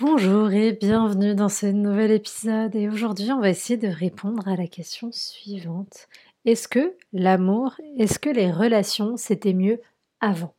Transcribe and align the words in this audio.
Bonjour 0.00 0.52
et 0.52 0.70
bienvenue 0.70 1.34
dans 1.34 1.48
ce 1.48 1.66
nouvel 1.66 2.12
épisode. 2.12 2.76
Et 2.76 2.88
aujourd'hui 2.88 3.32
on 3.32 3.40
va 3.40 3.48
essayer 3.48 3.76
de 3.76 3.88
répondre 3.88 4.46
à 4.46 4.54
la 4.54 4.68
question 4.68 5.10
suivante. 5.10 6.06
Est-ce 6.44 6.68
que 6.68 6.94
l'amour, 7.12 7.74
est-ce 7.96 8.20
que 8.20 8.30
les 8.30 8.52
relations 8.52 9.16
c'était 9.16 9.54
mieux 9.54 9.80
avant? 10.20 10.54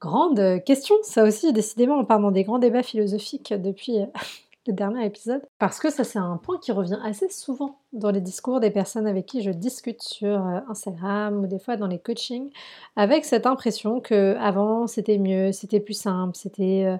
Grande 0.00 0.62
question, 0.64 0.94
ça 1.02 1.24
aussi 1.24 1.52
décidément 1.52 1.96
on 1.96 2.04
part 2.04 2.20
dans 2.20 2.30
des 2.30 2.44
grands 2.44 2.60
débats 2.60 2.84
philosophiques 2.84 3.52
depuis 3.52 3.98
euh, 3.98 4.06
le 4.68 4.74
dernier 4.74 5.06
épisode. 5.06 5.42
Parce 5.58 5.80
que 5.80 5.90
ça 5.90 6.04
c'est 6.04 6.20
un 6.20 6.36
point 6.36 6.58
qui 6.58 6.70
revient 6.70 7.00
assez 7.02 7.28
souvent 7.30 7.80
dans 7.92 8.12
les 8.12 8.20
discours 8.20 8.60
des 8.60 8.70
personnes 8.70 9.08
avec 9.08 9.26
qui 9.26 9.42
je 9.42 9.50
discute 9.50 10.02
sur 10.02 10.46
euh, 10.46 10.60
Instagram 10.68 11.42
ou 11.42 11.48
des 11.48 11.58
fois 11.58 11.76
dans 11.76 11.88
les 11.88 11.98
coachings 11.98 12.52
avec 12.94 13.24
cette 13.24 13.46
impression 13.46 14.00
que 14.00 14.36
avant 14.38 14.86
c'était 14.86 15.18
mieux, 15.18 15.50
c'était 15.50 15.80
plus 15.80 15.98
simple, 15.98 16.36
c'était 16.36 16.84
euh, 16.86 16.96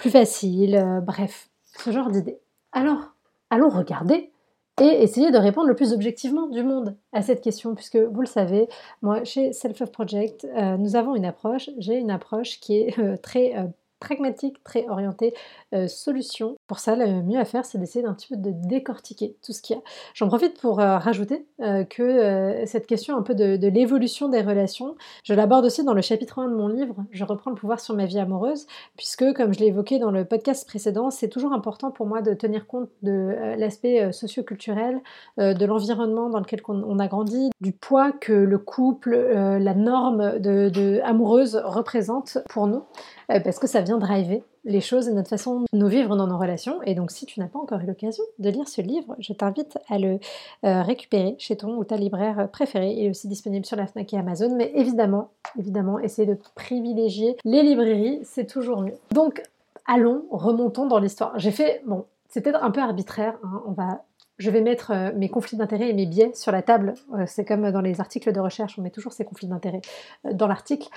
plus 0.00 0.10
facile, 0.10 0.76
euh, 0.76 1.00
bref, 1.00 1.50
ce 1.76 1.90
genre 1.92 2.10
d'idée. 2.10 2.38
Alors, 2.72 3.12
allons 3.50 3.68
regarder 3.68 4.32
et 4.80 5.02
essayer 5.02 5.30
de 5.30 5.36
répondre 5.36 5.68
le 5.68 5.74
plus 5.74 5.92
objectivement 5.92 6.46
du 6.46 6.62
monde 6.62 6.96
à 7.12 7.20
cette 7.20 7.42
question, 7.42 7.74
puisque 7.74 7.96
vous 7.96 8.22
le 8.22 8.26
savez, 8.26 8.66
moi, 9.02 9.24
chez 9.24 9.52
Self 9.52 9.82
of 9.82 9.92
Project, 9.92 10.46
euh, 10.56 10.78
nous 10.78 10.96
avons 10.96 11.14
une 11.14 11.26
approche, 11.26 11.68
j'ai 11.76 11.96
une 11.96 12.10
approche 12.10 12.60
qui 12.60 12.78
est 12.78 12.98
euh, 12.98 13.18
très 13.18 13.54
pragmatique, 14.00 14.64
très 14.64 14.88
orienté 14.88 15.34
euh, 15.74 15.86
solution. 15.86 16.56
Pour 16.70 16.78
ça, 16.78 16.94
le 16.94 17.20
mieux 17.24 17.40
à 17.40 17.44
faire, 17.44 17.64
c'est 17.64 17.78
d'essayer 17.78 18.04
d'un 18.04 18.14
petit 18.14 18.28
peu 18.28 18.36
de 18.36 18.52
décortiquer 18.52 19.34
tout 19.44 19.50
ce 19.52 19.60
qu'il 19.60 19.74
y 19.74 19.78
a. 19.80 19.82
J'en 20.14 20.28
profite 20.28 20.56
pour 20.60 20.78
euh, 20.78 20.98
rajouter 20.98 21.44
euh, 21.60 21.82
que 21.82 22.62
cette 22.64 22.86
question 22.86 23.16
un 23.16 23.22
peu 23.22 23.34
de, 23.34 23.66
l'évolution 23.66 24.28
des 24.28 24.40
relations, 24.40 24.94
je 25.24 25.34
l'aborde 25.34 25.64
aussi 25.64 25.82
dans 25.82 25.94
le 25.94 26.00
chapitre 26.00 26.38
1 26.38 26.48
de 26.48 26.54
mon 26.54 26.68
livre, 26.68 26.94
Je 27.10 27.24
reprends 27.24 27.50
le 27.50 27.56
pouvoir 27.56 27.80
sur 27.80 27.96
ma 27.96 28.06
vie 28.06 28.20
amoureuse, 28.20 28.68
puisque, 28.96 29.32
comme 29.32 29.52
je 29.52 29.58
l'ai 29.58 29.66
évoqué 29.66 29.98
dans 29.98 30.12
le 30.12 30.24
podcast 30.24 30.64
précédent, 30.64 31.10
c'est 31.10 31.26
toujours 31.26 31.52
important 31.52 31.90
pour 31.90 32.06
moi 32.06 32.22
de 32.22 32.34
tenir 32.34 32.68
compte 32.68 32.88
de 33.02 33.34
l'aspect 33.58 34.12
socioculturel, 34.12 35.00
de 35.38 35.64
l'environnement 35.64 36.30
dans 36.30 36.38
lequel 36.38 36.60
on, 36.68 36.98
a 37.00 37.08
grandi, 37.08 37.50
du 37.60 37.72
poids 37.72 38.12
que 38.12 38.32
le 38.32 38.58
couple, 38.58 39.16
la 39.16 39.74
norme 39.74 40.38
de 40.38 41.00
amoureuse 41.02 41.60
représente 41.64 42.38
pour 42.48 42.68
nous. 42.68 42.84
Euh, 43.30 43.40
parce 43.40 43.58
que 43.58 43.66
ça 43.66 43.80
vient 43.80 43.98
driver 43.98 44.42
les 44.64 44.80
choses 44.80 45.08
et 45.08 45.12
notre 45.12 45.28
façon 45.28 45.60
de 45.60 45.66
nous 45.78 45.86
vivre 45.88 46.16
dans 46.16 46.26
nos 46.26 46.38
relations. 46.38 46.82
Et 46.82 46.94
donc, 46.94 47.10
si 47.10 47.26
tu 47.26 47.40
n'as 47.40 47.46
pas 47.46 47.58
encore 47.58 47.80
eu 47.80 47.86
l'occasion 47.86 48.24
de 48.38 48.50
lire 48.50 48.68
ce 48.68 48.80
livre, 48.80 49.16
je 49.18 49.32
t'invite 49.32 49.78
à 49.88 49.98
le 49.98 50.18
euh, 50.64 50.82
récupérer 50.82 51.36
chez 51.38 51.56
ton 51.56 51.76
ou 51.76 51.84
ta 51.84 51.96
libraire 51.96 52.48
préférée. 52.50 52.92
Il 52.92 53.06
est 53.06 53.10
aussi 53.10 53.28
disponible 53.28 53.64
sur 53.64 53.76
la 53.76 53.86
Fnac 53.86 54.12
et 54.12 54.18
Amazon. 54.18 54.54
Mais 54.56 54.72
évidemment, 54.74 55.30
évidemment, 55.58 55.98
essayer 55.98 56.26
de 56.26 56.38
privilégier 56.54 57.36
les 57.44 57.62
librairies, 57.62 58.20
c'est 58.22 58.46
toujours 58.46 58.82
mieux. 58.82 58.96
Donc, 59.12 59.42
allons, 59.86 60.24
remontons 60.30 60.86
dans 60.86 60.98
l'histoire. 60.98 61.38
J'ai 61.38 61.50
fait, 61.50 61.82
bon, 61.86 62.04
c'est 62.28 62.40
peut-être 62.40 62.62
un 62.62 62.70
peu 62.70 62.80
arbitraire, 62.80 63.38
hein, 63.42 63.62
on 63.66 63.72
va 63.72 64.04
je 64.40 64.50
vais 64.50 64.62
mettre 64.62 64.90
euh, 64.90 65.12
mes 65.14 65.28
conflits 65.28 65.56
d'intérêts 65.56 65.90
et 65.90 65.92
mes 65.92 66.06
biais 66.06 66.32
sur 66.34 66.50
la 66.50 66.62
table. 66.62 66.94
Euh, 67.14 67.24
c'est 67.26 67.44
comme 67.44 67.70
dans 67.70 67.82
les 67.82 68.00
articles 68.00 68.32
de 68.32 68.40
recherche, 68.40 68.78
on 68.78 68.82
met 68.82 68.90
toujours 68.90 69.12
ces 69.12 69.24
conflits 69.24 69.46
d'intérêts 69.46 69.82
euh, 70.26 70.32
dans 70.32 70.48
l'article 70.48 70.88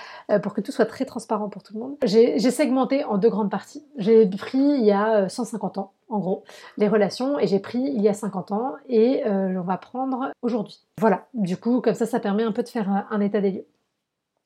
pour 0.42 0.54
que 0.54 0.62
tout 0.62 0.72
soit 0.72 0.86
très 0.86 1.04
transparent 1.04 1.50
pour 1.50 1.62
tout 1.62 1.74
le 1.74 1.80
monde. 1.80 1.96
J'ai 2.04 2.38
segmenté 2.50 3.04
en 3.04 3.18
deux 3.18 3.28
grandes 3.28 3.50
parties. 3.50 3.84
J'ai 3.98 4.26
pris 4.26 4.58
il 4.58 4.84
y 4.84 4.92
a 4.92 5.28
150 5.28 5.76
ans, 5.76 5.92
en 6.08 6.18
gros, 6.18 6.44
les 6.78 6.88
relations 6.88 7.38
et 7.38 7.46
j'ai 7.46 7.58
pris 7.60 7.78
il 7.78 8.00
y 8.00 8.08
a 8.08 8.14
50 8.14 8.52
ans 8.52 8.72
et 8.88 9.22
on 9.26 9.60
va 9.60 9.76
prendre 9.76 10.30
aujourd'hui. 10.40 10.80
Voilà, 10.98 11.26
du 11.34 11.58
coup, 11.58 11.82
comme 11.82 11.94
ça, 11.94 12.06
ça 12.06 12.20
permet 12.20 12.42
un 12.42 12.52
peu 12.52 12.62
de 12.62 12.68
faire 12.68 13.06
un 13.10 13.20
état 13.20 13.40
des 13.40 13.50
lieux. 13.50 13.66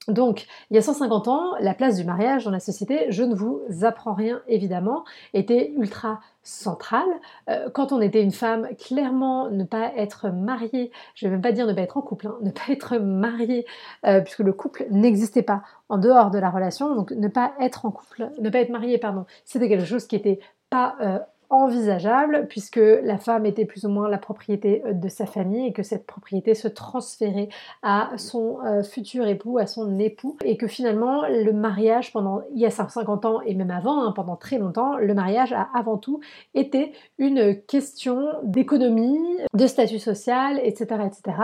Donc, 0.09 0.47
il 0.71 0.75
y 0.75 0.79
a 0.79 0.83
150 0.83 1.29
ans, 1.29 1.53
la 1.61 1.75
place 1.75 1.97
du 1.97 2.05
mariage 2.05 2.45
dans 2.45 2.51
la 2.51 2.61
société, 2.61 3.07
je 3.11 3.23
ne 3.23 3.35
vous 3.35 3.61
apprends 3.83 4.15
rien 4.15 4.41
évidemment, 4.49 5.05
était 5.35 5.73
ultra 5.77 6.21
centrale. 6.43 7.09
Euh, 7.51 7.69
quand 7.71 7.93
on 7.93 8.01
était 8.01 8.23
une 8.23 8.33
femme, 8.33 8.69
clairement, 8.79 9.51
ne 9.51 9.65
pas 9.65 9.93
être 9.97 10.31
mariée, 10.31 10.91
je 11.15 11.27
ne 11.27 11.31
vais 11.31 11.37
même 11.37 11.43
pas 11.43 11.53
dire 11.53 11.67
ne 11.67 11.75
pas 11.75 11.83
être 11.83 11.99
en 11.99 12.03
couple, 12.03 12.29
hein, 12.29 12.37
ne 12.41 12.51
pas 12.51 12.71
être 12.71 12.97
mariée, 12.97 13.67
euh, 14.07 14.21
puisque 14.23 14.39
le 14.41 14.53
couple 14.55 14.87
n'existait 14.91 15.43
pas 15.43 15.63
en 15.91 15.99
dehors 15.99 16.31
de 16.31 16.39
la 16.39 16.49
relation, 16.49 16.95
donc 16.95 17.11
ne 17.13 17.29
pas 17.29 17.53
être 17.61 17.85
en 17.85 17.91
couple, 17.91 18.31
ne 18.41 18.49
pas 18.49 18.61
être 18.61 18.71
mariée, 18.71 18.97
pardon, 18.97 19.27
c'était 19.45 19.69
quelque 19.69 19.85
chose 19.85 20.07
qui 20.07 20.17
n'était 20.17 20.41
pas 20.71 20.97
euh, 21.03 21.19
envisageable 21.51 22.47
puisque 22.49 22.77
la 22.77 23.19
femme 23.19 23.47
était 23.47 23.65
plus 23.65 23.85
ou 23.85 23.89
moins 23.89 24.09
la 24.09 24.19
propriété 24.19 24.83
euh, 24.85 24.93
de 24.93 25.09
sa 25.09 25.27
famille 25.27 25.67
et 25.67 25.73
que 25.73 25.83
cette 25.83 26.07
propriété 26.07 26.55
se 26.55 26.69
transférait 26.69 27.49
à 27.83 28.11
son 28.17 28.59
euh, 28.65 28.83
futur 28.83 29.27
époux, 29.27 29.59
à 29.59 29.67
son 29.67 29.99
époux 29.99 30.37
et 30.45 30.57
que 30.57 30.67
finalement 30.67 31.23
le 31.27 31.53
mariage 31.53 32.13
pendant 32.13 32.43
il 32.53 32.61
y 32.61 32.67
a 32.67 32.71
50 32.71 33.25
ans 33.25 33.41
et 33.43 33.55
même 33.55 33.71
avant, 33.71 34.05
hein, 34.05 34.13
pendant 34.13 34.37
très 34.37 34.59
longtemps, 34.59 34.97
le 34.99 35.15
mariage 35.15 35.53
a 35.53 35.69
avant 35.75 35.97
tout 35.97 36.21
été 36.55 36.93
une 37.19 37.61
question 37.63 38.29
d'économie, 38.43 39.39
de 39.55 39.67
statut 39.67 39.99
social, 39.99 40.61
etc., 40.63 41.01
etc. 41.07 41.37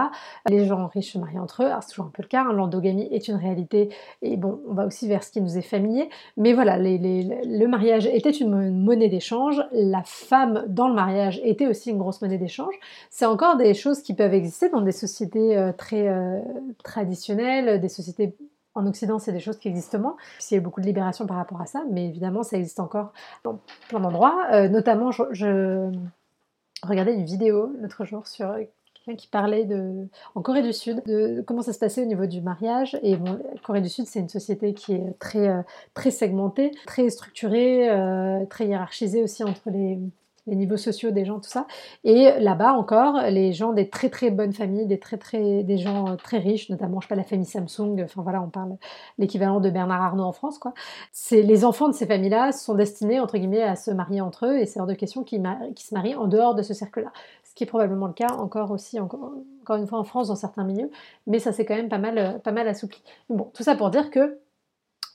Les 0.49 0.67
gens 0.67 0.87
riches 0.87 1.13
se 1.13 1.19
marient 1.19 1.39
entre 1.39 1.65
eux, 1.65 1.71
c'est 1.81 1.91
toujours 1.91 2.07
un 2.07 2.13
peu 2.13 2.23
le 2.23 2.29
cas, 2.29 2.43
hein, 2.43 2.53
l'endogamie 2.53 3.09
est 3.11 3.29
une 3.29 3.37
réalité 3.37 3.89
et 4.23 4.37
bon, 4.37 4.61
on 4.69 4.75
va 4.75 4.87
aussi 4.87 5.09
vers 5.09 5.25
ce 5.25 5.31
qui 5.31 5.41
nous 5.41 5.57
est 5.57 5.63
familier, 5.63 6.09
mais 6.37 6.53
voilà, 6.53 6.79
le 6.79 7.67
mariage 7.67 8.07
était 8.07 8.31
une 8.31 8.83
monnaie 8.83 9.09
d'échange, 9.09 9.63
la 9.95 10.03
femme 10.03 10.65
dans 10.67 10.89
le 10.89 10.95
mariage 10.95 11.41
était 11.45 11.69
aussi 11.69 11.91
une 11.91 11.99
grosse 11.99 12.21
monnaie 12.21 12.37
d'échange, 12.37 12.75
c'est 13.11 13.27
encore 13.27 13.57
des 13.57 13.75
choses 13.75 14.03
qui 14.03 14.13
peuvent 14.13 14.35
exister 14.35 14.69
dans 14.69 14.81
des 14.81 14.91
sociétés 14.91 15.57
euh, 15.57 15.73
très 15.73 16.09
euh, 16.09 16.41
traditionnelles, 16.83 17.81
des 17.81 17.89
sociétés 17.89 18.37
en 18.75 18.89
Occident, 18.89 19.21
c'est 19.21 19.31
des 19.31 19.39
choses 19.39 19.57
qui 19.57 19.69
existent 19.69 20.01
moins. 20.01 20.17
Il 20.51 20.55
y 20.55 20.57
a 20.57 20.61
beaucoup 20.61 20.81
de 20.81 20.87
libération 20.87 21.29
par 21.29 21.37
rapport 21.37 21.61
à 21.61 21.67
ça, 21.67 21.85
mais 21.93 22.09
évidemment, 22.09 22.43
ça 22.43 22.57
existe 22.57 22.81
encore 22.81 23.13
dans 23.45 23.61
plein 23.89 24.01
d'endroits. 24.01 24.37
Euh, 24.51 24.69
notamment, 24.69 25.13
je, 25.13 25.93
regardais 26.83 27.15
une 27.15 27.25
vidéo 27.25 27.73
l'autre 27.81 28.05
jour 28.05 28.27
sur 28.27 28.53
qui 29.13 29.29
parlait 29.29 29.65
de, 29.65 30.09
en 30.35 30.41
Corée 30.41 30.63
du 30.63 30.73
Sud 30.73 31.03
de 31.07 31.43
comment 31.47 31.63
ça 31.63 31.73
se 31.73 31.79
passait 31.79 32.03
au 32.03 32.07
niveau 32.07 32.27
du 32.27 32.41
mariage. 32.41 32.99
Et 33.03 33.17
Corée 33.63 33.83
du 33.83 33.89
Sud, 33.89 34.07
c'est 34.07 34.21
une 34.21 34.29
société 34.29 34.73
qui 34.73 34.95
est 34.95 35.19
très, 35.19 35.49
euh, 35.49 35.63
très 35.93 36.11
segmentée, 36.11 36.71
très 36.87 37.11
structurée, 37.11 37.91
euh, 37.91 38.45
très 38.47 38.67
hiérarchisée 38.67 39.23
aussi 39.23 39.45
entre 39.45 39.71
les, 39.71 39.99
les 40.47 40.57
niveaux 40.57 40.77
sociaux 40.77 41.11
des 41.11 41.25
gens, 41.25 41.41
tout 41.41 41.49
ça. 41.49 41.67
Et 42.05 42.31
là-bas 42.39 42.75
encore, 42.75 43.21
les 43.31 43.53
gens 43.53 43.73
des 43.73 43.89
très 43.89 44.11
très 44.11 44.31
bonnes 44.31 44.53
familles, 44.53 44.87
des 44.87 44.99
très 44.99 45.17
très 45.17 45.63
des 45.63 45.79
gens 45.79 46.09
euh, 46.09 46.17
très 46.17 46.39
riches, 46.39 46.69
notamment 46.69 47.01
je 47.01 47.07
sais 47.07 47.09
pas 47.09 47.17
la 47.17 47.25
famille 47.25 47.47
Samsung, 47.47 48.03
enfin 48.05 48.23
voilà, 48.23 48.43
on 48.43 48.51
parle 48.51 48.77
l'équivalent 49.19 49.61
de 49.61 49.71
Bernard 49.71 50.03
Arnault 50.03 50.25
en 50.25 50.33
France 50.33 50.59
quoi. 50.59 50.75
Les 51.31 51.65
enfants 51.65 51.89
de 51.89 51.95
ces 51.95 52.07
familles-là 52.07 52.53
sont 52.53 52.75
destinés 52.75 53.21
entre 53.21 53.39
guillemets 53.39 53.63
à 53.63 53.77
se 53.77 53.91
marier 53.91 54.21
entre 54.21 54.47
eux 54.47 54.59
et 54.59 54.67
c'est 54.67 54.81
hors 54.81 54.87
de 54.87 54.95
question 54.95 55.25
qu'ils 55.25 55.43
se 55.77 55.95
marient 55.95 56.17
en 56.17 56.27
dehors 56.27 56.55
de 56.55 56.63
ce 56.63 56.75
cercle-là. 56.75 57.13
Ce 57.55 57.57
qui 57.57 57.63
est 57.63 57.69
probablement 57.69 58.09
le 58.09 58.13
cas 58.13 58.33
encore 58.33 58.73
aussi 58.73 58.99
encore, 58.99 59.33
une 59.71 59.87
fois 59.87 60.01
en 60.01 60.05
France 60.05 60.27
dans 60.27 60.35
certains 60.35 60.65
milieux, 60.65 60.91
mais 61.29 61.39
ça 61.39 61.53
c'est 61.53 61.65
quand 61.65 61.77
même 61.77 61.89
pas 61.89 61.99
mal 61.99 62.41
pas 62.43 62.51
mal 62.51 62.67
assoupli. 62.67 63.01
Bon, 63.29 63.49
tout 63.55 63.63
ça 63.63 63.77
pour 63.77 63.91
dire 63.91 64.11
que 64.11 64.41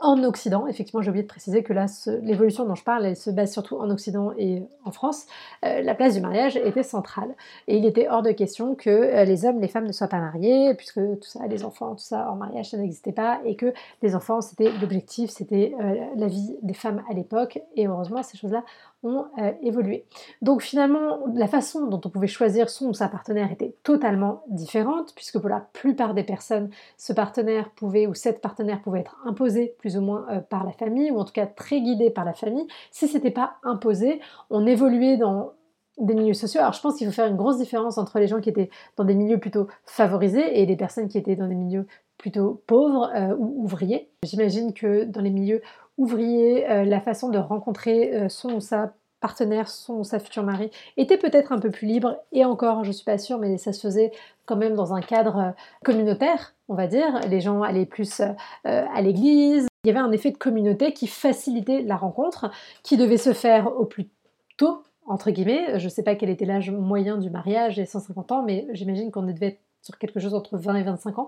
en 0.01 0.23
Occident, 0.23 0.65
effectivement, 0.67 1.01
j'ai 1.01 1.09
oublié 1.09 1.23
de 1.23 1.27
préciser 1.27 1.61
que 1.61 1.73
là, 1.73 1.85
l'évolution 2.21 2.65
dont 2.65 2.75
je 2.75 2.83
parle, 2.83 3.05
elle 3.05 3.17
se 3.17 3.29
base 3.29 3.51
surtout 3.51 3.77
en 3.77 3.89
Occident 3.89 4.31
et 4.37 4.63
en 4.85 4.91
France. 4.91 5.25
Euh, 5.65 5.81
la 5.81 5.93
place 5.93 6.13
du 6.13 6.21
mariage 6.21 6.55
était 6.55 6.83
centrale. 6.83 7.35
Et 7.67 7.77
il 7.77 7.85
était 7.85 8.07
hors 8.07 8.21
de 8.21 8.31
question 8.31 8.75
que 8.75 8.89
euh, 8.89 9.25
les 9.25 9.45
hommes, 9.45 9.59
les 9.59 9.67
femmes 9.67 9.85
ne 9.87 9.91
soient 9.91 10.07
pas 10.07 10.19
mariés, 10.19 10.73
puisque 10.75 11.01
tout 11.01 11.27
ça, 11.27 11.45
les 11.47 11.65
enfants, 11.65 11.95
tout 11.95 12.03
ça, 12.03 12.31
en 12.31 12.35
mariage, 12.35 12.69
ça 12.69 12.77
n'existait 12.77 13.11
pas, 13.11 13.41
et 13.43 13.55
que 13.55 13.73
les 14.01 14.15
enfants, 14.15 14.39
c'était 14.39 14.71
l'objectif, 14.79 15.29
c'était 15.31 15.75
euh, 15.81 15.95
la 16.15 16.27
vie 16.27 16.55
des 16.61 16.73
femmes 16.73 17.03
à 17.09 17.13
l'époque. 17.13 17.59
Et 17.75 17.87
heureusement, 17.87 18.23
ces 18.23 18.37
choses-là 18.37 18.63
ont 19.03 19.25
euh, 19.37 19.51
évolué. 19.61 20.05
Donc 20.41 20.61
finalement, 20.61 21.19
la 21.33 21.47
façon 21.47 21.87
dont 21.87 22.01
on 22.03 22.09
pouvait 22.09 22.27
choisir 22.27 22.69
son 22.69 22.87
ou 22.87 22.93
sa 22.93 23.07
partenaire 23.07 23.51
était 23.51 23.73
totalement 23.83 24.43
différente, 24.49 25.13
puisque 25.15 25.39
pour 25.39 25.49
la 25.49 25.61
plupart 25.73 26.13
des 26.13 26.23
personnes, 26.23 26.69
ce 26.97 27.13
partenaire 27.13 27.69
pouvait 27.71 28.07
ou 28.07 28.13
cette 28.13 28.41
partenaire 28.41 28.81
pouvait 28.81 28.99
être 28.99 29.17
imposé 29.25 29.75
plus 29.79 29.88
ou 29.97 30.01
moins 30.01 30.25
euh, 30.29 30.39
par 30.39 30.63
la 30.65 30.71
famille, 30.71 31.11
ou 31.11 31.19
en 31.19 31.25
tout 31.25 31.33
cas 31.33 31.45
très 31.45 31.81
guidé 31.81 32.09
par 32.09 32.25
la 32.25 32.33
famille. 32.33 32.67
Si 32.91 33.07
ce 33.07 33.15
n'était 33.15 33.31
pas 33.31 33.55
imposé, 33.63 34.19
on 34.49 34.65
évoluait 34.65 35.17
dans 35.17 35.53
des 35.97 36.15
milieux 36.15 36.33
sociaux. 36.33 36.61
Alors 36.61 36.73
je 36.73 36.81
pense 36.81 36.95
qu'il 36.95 37.07
faut 37.07 37.13
faire 37.13 37.27
une 37.27 37.35
grosse 37.35 37.57
différence 37.57 37.97
entre 37.97 38.19
les 38.19 38.27
gens 38.27 38.39
qui 38.39 38.49
étaient 38.49 38.69
dans 38.95 39.03
des 39.03 39.15
milieux 39.15 39.39
plutôt 39.39 39.67
favorisés 39.85 40.61
et 40.61 40.65
les 40.65 40.77
personnes 40.77 41.09
qui 41.09 41.17
étaient 41.17 41.35
dans 41.35 41.47
des 41.47 41.55
milieux 41.55 41.87
plutôt 42.17 42.61
pauvres 42.67 43.11
euh, 43.15 43.35
ou 43.37 43.63
ouvriers. 43.63 44.09
J'imagine 44.23 44.73
que 44.73 45.03
dans 45.03 45.21
les 45.21 45.29
milieux 45.29 45.61
ouvriers, 45.97 46.69
euh, 46.69 46.85
la 46.85 47.01
façon 47.01 47.29
de 47.29 47.37
rencontrer 47.37 48.29
son 48.29 48.55
ou 48.55 48.59
sa 48.61 48.93
partenaire, 49.19 49.67
son 49.67 49.95
ou 49.95 50.03
sa 50.03 50.19
future 50.19 50.43
mari, 50.43 50.71
était 50.95 51.17
peut-être 51.17 51.51
un 51.51 51.59
peu 51.59 51.71
plus 51.71 51.87
libre, 51.87 52.17
et 52.31 52.45
encore, 52.45 52.85
je 52.85 52.91
suis 52.91 53.03
pas 53.03 53.17
sûre, 53.17 53.37
mais 53.37 53.57
ça 53.57 53.73
se 53.73 53.81
faisait 53.81 54.11
quand 54.45 54.55
même 54.55 54.75
dans 54.75 54.93
un 54.93 55.01
cadre 55.01 55.53
communautaire, 55.83 56.55
on 56.69 56.75
va 56.75 56.87
dire. 56.87 57.19
Les 57.27 57.41
gens 57.41 57.61
allaient 57.61 57.85
plus 57.85 58.21
à 58.63 59.01
l'église. 59.01 59.68
Il 59.85 59.87
y 59.87 59.91
avait 59.91 59.99
un 59.99 60.11
effet 60.11 60.31
de 60.31 60.37
communauté 60.37 60.91
qui 60.91 61.07
facilitait 61.07 61.83
la 61.83 61.95
rencontre, 61.95 62.51
qui 62.83 62.97
devait 62.97 63.17
se 63.17 63.31
faire 63.31 63.79
au 63.79 63.85
plus 63.85 64.09
tôt, 64.57 64.83
entre 65.05 65.31
guillemets. 65.31 65.79
Je 65.79 65.85
ne 65.85 65.89
sais 65.89 66.03
pas 66.03 66.15
quel 66.15 66.29
était 66.29 66.45
l'âge 66.45 66.69
moyen 66.69 67.17
du 67.17 67.29
mariage, 67.29 67.79
et 67.79 67.85
150 67.85 68.31
ans, 68.33 68.43
mais 68.43 68.67
j'imagine 68.73 69.09
qu'on 69.09 69.23
devait 69.23 69.47
être 69.47 69.61
sur 69.81 69.97
quelque 69.97 70.19
chose 70.19 70.33
entre 70.33 70.57
20 70.57 70.75
et 70.75 70.83
25 70.83 71.19
ans, 71.19 71.27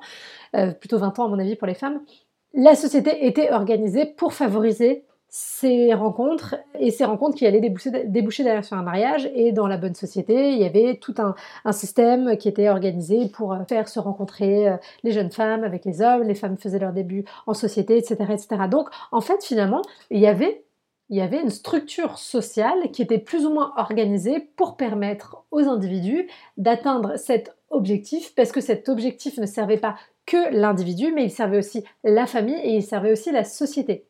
euh, 0.58 0.72
plutôt 0.74 0.98
20 0.98 1.18
ans 1.20 1.26
à 1.26 1.28
mon 1.30 1.40
avis 1.40 1.56
pour 1.56 1.66
les 1.66 1.74
femmes. 1.74 2.02
La 2.54 2.76
société 2.76 3.26
était 3.26 3.52
organisée 3.52 4.06
pour 4.06 4.34
favoriser 4.34 5.06
ces 5.34 5.94
rencontres 5.94 6.56
et 6.78 6.92
ces 6.92 7.06
rencontres 7.06 7.38
qui 7.38 7.48
allaient 7.48 7.62
déboucher, 7.62 8.44
derrière 8.44 8.66
sur 8.66 8.76
un 8.76 8.84
mariage. 8.84 9.32
Et 9.34 9.54
dans 9.54 9.66
la 9.66 9.78
bonne 9.78 9.96
société 9.96 10.52
il 10.52 10.60
y 10.60 10.66
avait 10.66 10.98
tout 10.98 11.16
un, 11.18 11.72
système 11.72 12.38
qui 12.38 12.50
était 12.50 12.70
organisé 12.70 13.30
pour 13.30 13.56
faire 13.68 13.88
se 13.88 14.00
rencontrer 14.00 14.68
euh, 14.68 14.78
les 15.04 15.14
jeunes 15.14 15.32
femmes 15.32 15.64
avec 15.64 15.86
les 15.86 16.02
hommes. 16.02 16.24
Les 16.24 16.36
femmes 16.36 16.58
faisaient 16.58 16.80
leur 16.80 16.92
début 16.92 17.24
en 17.48 17.54
société 17.54 17.98
etc 17.98 18.16
etc 18.30 18.68
donc 18.70 18.90
en 19.12 19.22
fait 19.22 19.44
finalement 19.44 19.82
il 20.10 20.20
y 20.20 20.28
avait 20.28 20.66
il 21.10 21.18
y 21.18 21.22
avait 21.22 21.42
une 21.42 21.50
structure 21.50 22.18
sociale 22.18 22.90
qui 22.92 23.02
était 23.02 23.18
plus 23.18 23.46
ou 23.46 23.54
moins 23.54 23.74
organisée 23.76 24.40
pour 24.56 24.78
permettre 24.78 25.44
aux 25.52 25.68
individus 25.68 26.30
d'atteindre 26.58 27.18
cet 27.18 27.54
objectif, 27.70 28.34
parce 28.34 28.54
que 28.54 28.62
cet 28.62 28.88
objectif 28.88 29.38
ne 29.38 29.46
servait 29.46 29.78
pas 29.78 29.96
que 30.26 30.54
l'individu, 30.56 31.12
mais 31.14 31.26
il 31.26 31.32
servait 31.32 31.58
aussi 31.58 31.84
la 32.06 32.28
famille 32.28 32.60
et 32.64 32.76
il 32.76 32.84
servait 32.84 33.12
aussi 33.12 33.32
la 33.32 33.44
société. 33.44 34.06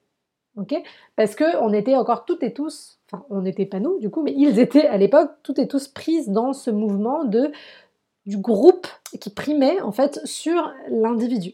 Ok? 0.57 0.75
Parce 1.15 1.35
qu'on 1.35 1.73
était 1.73 1.95
encore 1.95 2.25
toutes 2.25 2.43
et 2.43 2.53
tous, 2.53 2.99
enfin 3.07 3.25
on 3.29 3.41
n'était 3.41 3.65
pas 3.65 3.79
nous 3.79 3.99
du 3.99 4.09
coup, 4.09 4.21
mais 4.21 4.33
ils 4.35 4.59
étaient 4.59 4.87
à 4.87 4.97
l'époque 4.97 5.31
toutes 5.43 5.59
et 5.59 5.67
tous 5.67 5.87
prises 5.87 6.29
dans 6.29 6.53
ce 6.53 6.71
mouvement 6.71 7.23
de, 7.25 7.51
du 8.25 8.37
groupe 8.37 8.87
qui 9.19 9.29
primait 9.29 9.81
en 9.81 9.91
fait 9.91 10.19
sur 10.25 10.71
l'individu. 10.89 11.53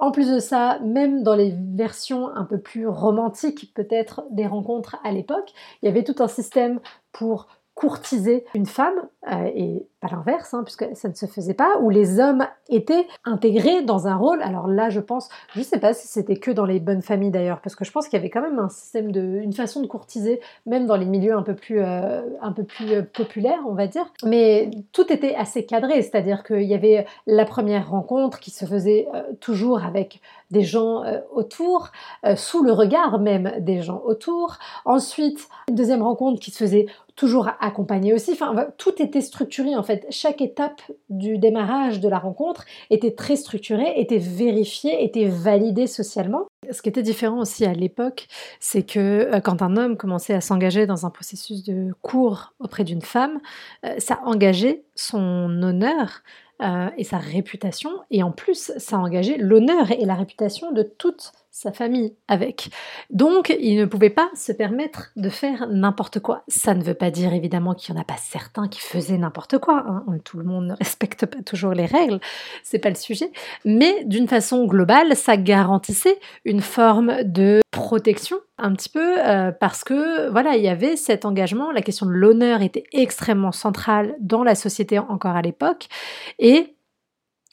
En 0.00 0.12
plus 0.12 0.30
de 0.30 0.38
ça, 0.38 0.78
même 0.80 1.24
dans 1.24 1.34
les 1.34 1.52
versions 1.74 2.28
un 2.28 2.44
peu 2.44 2.58
plus 2.58 2.86
romantiques 2.86 3.74
peut-être 3.74 4.22
des 4.30 4.46
rencontres 4.46 4.96
à 5.02 5.10
l'époque, 5.10 5.52
il 5.82 5.86
y 5.86 5.88
avait 5.88 6.04
tout 6.04 6.14
un 6.20 6.28
système 6.28 6.80
pour 7.10 7.48
courtiser 7.78 8.44
une 8.54 8.66
femme, 8.66 9.06
euh, 9.30 9.50
et 9.54 9.86
pas 10.00 10.08
l'inverse, 10.10 10.52
hein, 10.52 10.62
puisque 10.64 10.84
ça 10.96 11.08
ne 11.08 11.14
se 11.14 11.26
faisait 11.26 11.54
pas, 11.54 11.78
où 11.80 11.90
les 11.90 12.18
hommes 12.18 12.44
étaient 12.68 13.06
intégrés 13.24 13.82
dans 13.82 14.08
un 14.08 14.16
rôle. 14.16 14.42
Alors 14.42 14.66
là, 14.66 14.90
je 14.90 14.98
pense, 14.98 15.28
je 15.54 15.60
ne 15.60 15.64
sais 15.64 15.78
pas 15.78 15.94
si 15.94 16.08
c'était 16.08 16.38
que 16.38 16.50
dans 16.50 16.64
les 16.64 16.80
bonnes 16.80 17.02
familles 17.02 17.30
d'ailleurs, 17.30 17.60
parce 17.60 17.76
que 17.76 17.84
je 17.84 17.92
pense 17.92 18.08
qu'il 18.08 18.16
y 18.16 18.20
avait 18.20 18.30
quand 18.30 18.40
même 18.40 18.58
un 18.58 18.68
système 18.68 19.12
de, 19.12 19.20
une 19.20 19.52
façon 19.52 19.80
de 19.80 19.86
courtiser, 19.86 20.40
même 20.66 20.86
dans 20.86 20.96
les 20.96 21.04
milieux 21.04 21.36
un 21.36 21.42
peu 21.42 21.54
plus, 21.54 21.80
euh, 21.80 22.22
un 22.42 22.50
peu 22.50 22.64
plus 22.64 22.90
euh, 22.90 23.02
populaires, 23.02 23.60
on 23.68 23.74
va 23.74 23.86
dire. 23.86 24.12
Mais 24.24 24.70
tout 24.90 25.12
était 25.12 25.36
assez 25.36 25.64
cadré, 25.64 26.02
c'est-à-dire 26.02 26.42
qu'il 26.42 26.64
y 26.64 26.74
avait 26.74 27.06
la 27.28 27.44
première 27.44 27.90
rencontre 27.90 28.40
qui 28.40 28.50
se 28.50 28.64
faisait 28.64 29.06
toujours 29.40 29.84
avec 29.84 30.20
des 30.50 30.62
gens 30.62 31.04
autour, 31.32 31.90
sous 32.36 32.62
le 32.62 32.72
regard 32.72 33.20
même 33.20 33.52
des 33.60 33.82
gens 33.82 34.02
autour. 34.04 34.56
Ensuite, 34.84 35.48
une 35.68 35.74
deuxième 35.74 36.02
rencontre 36.02 36.40
qui 36.40 36.50
se 36.50 36.58
faisait 36.58 36.86
toujours 37.18 37.50
accompagné 37.60 38.14
aussi. 38.14 38.32
Enfin, 38.32 38.54
tout 38.78 39.02
était 39.02 39.20
structuré 39.20 39.74
en 39.74 39.82
fait. 39.82 40.06
Chaque 40.08 40.40
étape 40.40 40.80
du 41.10 41.36
démarrage 41.36 41.98
de 41.98 42.08
la 42.08 42.18
rencontre 42.18 42.64
était 42.90 43.10
très 43.10 43.34
structurée, 43.34 44.00
était 44.00 44.18
vérifiée, 44.18 45.04
était 45.04 45.26
validée 45.26 45.88
socialement. 45.88 46.46
Ce 46.70 46.80
qui 46.80 46.88
était 46.88 47.02
différent 47.02 47.40
aussi 47.40 47.64
à 47.64 47.72
l'époque, 47.72 48.28
c'est 48.60 48.84
que 48.84 49.00
euh, 49.34 49.40
quand 49.40 49.62
un 49.62 49.76
homme 49.76 49.96
commençait 49.96 50.34
à 50.34 50.40
s'engager 50.40 50.86
dans 50.86 51.06
un 51.06 51.10
processus 51.10 51.64
de 51.64 51.92
cours 52.02 52.54
auprès 52.60 52.84
d'une 52.84 53.02
femme, 53.02 53.40
euh, 53.84 53.94
ça 53.98 54.20
engageait 54.24 54.84
son 54.94 55.60
honneur, 55.62 56.22
euh, 56.60 56.88
et 56.96 57.04
sa 57.04 57.18
réputation, 57.18 57.90
et 58.10 58.24
en 58.24 58.32
plus, 58.32 58.72
ça 58.78 58.98
engagé 58.98 59.36
l'honneur 59.38 59.92
et 59.92 60.04
la 60.04 60.16
réputation 60.16 60.72
de 60.72 60.82
toute 60.82 61.30
sa 61.50 61.72
famille 61.72 62.14
avec. 62.28 62.70
Donc, 63.10 63.54
il 63.60 63.76
ne 63.76 63.84
pouvait 63.84 64.10
pas 64.10 64.28
se 64.34 64.52
permettre 64.52 65.10
de 65.16 65.28
faire 65.28 65.66
n'importe 65.68 66.20
quoi. 66.20 66.44
Ça 66.48 66.74
ne 66.74 66.82
veut 66.82 66.94
pas 66.94 67.10
dire 67.10 67.32
évidemment 67.32 67.74
qu'il 67.74 67.94
n'y 67.94 67.98
en 67.98 68.02
a 68.02 68.04
pas 68.04 68.16
certains 68.18 68.68
qui 68.68 68.80
faisaient 68.80 69.18
n'importe 69.18 69.58
quoi. 69.58 69.84
Hein. 69.86 70.04
Tout 70.24 70.38
le 70.38 70.44
monde 70.44 70.66
ne 70.66 70.74
respecte 70.78 71.26
pas 71.26 71.42
toujours 71.42 71.72
les 71.72 71.86
règles, 71.86 72.20
c'est 72.62 72.78
pas 72.78 72.90
le 72.90 72.94
sujet. 72.94 73.32
Mais 73.64 74.04
d'une 74.04 74.28
façon 74.28 74.66
globale, 74.66 75.16
ça 75.16 75.36
garantissait 75.36 76.18
une 76.44 76.60
forme 76.60 77.22
de 77.24 77.60
protection 77.70 78.38
un 78.58 78.72
petit 78.72 78.88
peu 78.88 79.18
euh, 79.18 79.52
parce 79.52 79.84
que 79.84 80.28
voilà 80.30 80.56
il 80.56 80.64
y 80.64 80.68
avait 80.68 80.96
cet 80.96 81.24
engagement 81.24 81.70
la 81.70 81.80
question 81.80 82.06
de 82.06 82.10
l'honneur 82.10 82.60
était 82.60 82.84
extrêmement 82.92 83.52
centrale 83.52 84.16
dans 84.20 84.42
la 84.42 84.54
société 84.54 84.98
encore 84.98 85.36
à 85.36 85.42
l'époque 85.42 85.86
et 86.38 86.74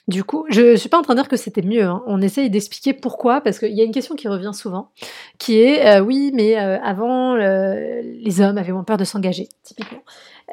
du 0.08 0.24
coup, 0.24 0.46
je 0.50 0.62
ne 0.62 0.76
suis 0.76 0.90
pas 0.90 1.00
en 1.00 1.02
train 1.02 1.16
de 1.16 1.20
dire 1.20 1.28
que 1.28 1.38
c'était 1.38 1.62
mieux. 1.62 1.84
Hein. 1.84 2.04
On 2.06 2.22
essaye 2.22 2.50
d'expliquer 2.50 2.94
pourquoi, 2.94 3.42
parce 3.42 3.60
qu'il 3.60 3.74
y 3.74 3.82
a 3.82 3.84
une 3.84 3.92
question 3.92 4.16
qui 4.16 4.28
revient 4.28 4.52
souvent, 4.54 4.90
qui 5.38 5.60
est 5.60 5.86
euh, 5.86 6.02
oui, 6.02 6.32
mais 6.34 6.58
euh, 6.60 6.80
avant, 6.82 7.36
les 7.36 8.42
hommes 8.42 8.58
avaient 8.58 8.72
moins 8.72 8.84
peur 8.84 8.98
de 8.98 9.04
s'engager, 9.04 9.50
typiquement. 9.64 10.02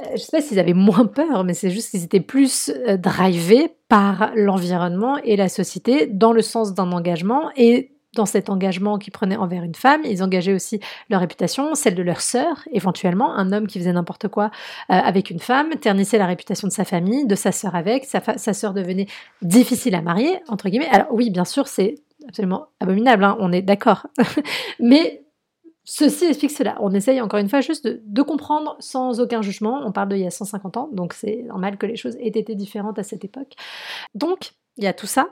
je 0.07 0.13
ne 0.13 0.17
sais 0.17 0.31
pas 0.33 0.41
s'ils 0.41 0.59
avaient 0.59 0.73
moins 0.73 1.07
peur, 1.07 1.45
mais 1.45 1.55
c'est 1.55 1.71
juste 1.71 1.91
qu'ils 1.91 2.05
étaient 2.05 2.21
plus 2.21 2.73
drivés 2.99 3.71
par 3.89 4.33
l'environnement 4.35 5.19
et 5.19 5.37
la 5.37 5.49
société 5.49 6.07
dans 6.07 6.33
le 6.33 6.43
sens 6.43 6.73
d'un 6.75 6.91
engagement 6.93 7.51
et 7.57 7.93
dans 8.15 8.27
cet 8.27 8.51
engagement 8.51 8.99
qu'ils 8.99 9.13
prenaient 9.13 9.37
envers 9.37 9.63
une 9.63 9.75
femme, 9.75 10.03
ils 10.05 10.23
engageaient 10.23 10.53
aussi 10.53 10.81
leur 11.09 11.21
réputation, 11.21 11.75
celle 11.75 11.95
de 11.95 12.03
leur 12.03 12.21
sœur, 12.21 12.63
éventuellement. 12.71 13.35
Un 13.35 13.53
homme 13.53 13.67
qui 13.67 13.79
faisait 13.79 13.93
n'importe 13.93 14.29
quoi 14.29 14.47
euh, 14.91 14.95
avec 14.95 15.31
une 15.31 15.39
femme 15.39 15.71
ternissait 15.77 16.19
la 16.19 16.27
réputation 16.27 16.69
de 16.69 16.73
sa 16.73 16.85
famille, 16.85 17.27
de 17.27 17.35
sa 17.35 17.53
sœur 17.53 17.75
avec, 17.75 18.05
sa, 18.05 18.21
sœur 18.37 18.75
devenait 18.75 19.07
difficile 19.41 19.95
à 19.95 20.03
marier, 20.03 20.41
entre 20.49 20.69
guillemets. 20.69 20.89
Alors 20.91 21.09
oui, 21.11 21.31
bien 21.31 21.45
sûr, 21.45 21.69
c'est 21.69 21.95
absolument 22.29 22.67
abominable, 22.81 23.25
hein, 23.25 23.37
on 23.41 23.51
est 23.51 23.63
d'accord. 23.63 24.07
Mais 24.79 25.25
ceci 25.85 26.27
explique 26.27 26.53
cela. 26.53 26.77
On 26.81 26.93
essaye 26.93 27.21
encore 27.21 27.41
une 27.41 27.49
fois 27.49 27.63
juste 27.63 27.87
de, 27.87 28.03
de, 28.05 28.23
comprendre 28.23 28.77
sans 28.79 29.21
aucun 29.21 29.41
jugement. 29.41 29.81
On 29.85 29.93
parle 29.93 30.11
d'il 30.11 30.19
y 30.19 30.27
a 30.27 30.31
150 30.31 30.77
ans, 30.77 30.89
donc 30.93 31.15
c'est 31.15 31.43
normal 31.45 31.79
que 31.79 31.87
les 31.87 31.97
choses 31.97 32.17
aient 32.17 32.29
été 32.29 32.55
différentes 32.55 32.99
à 32.99 33.03
cette 33.03 33.25
époque. 33.25 33.55
Donc, 34.15 34.53
il 34.77 34.85
y 34.85 34.87
a 34.87 34.93
tout 34.93 35.07
ça 35.07 35.29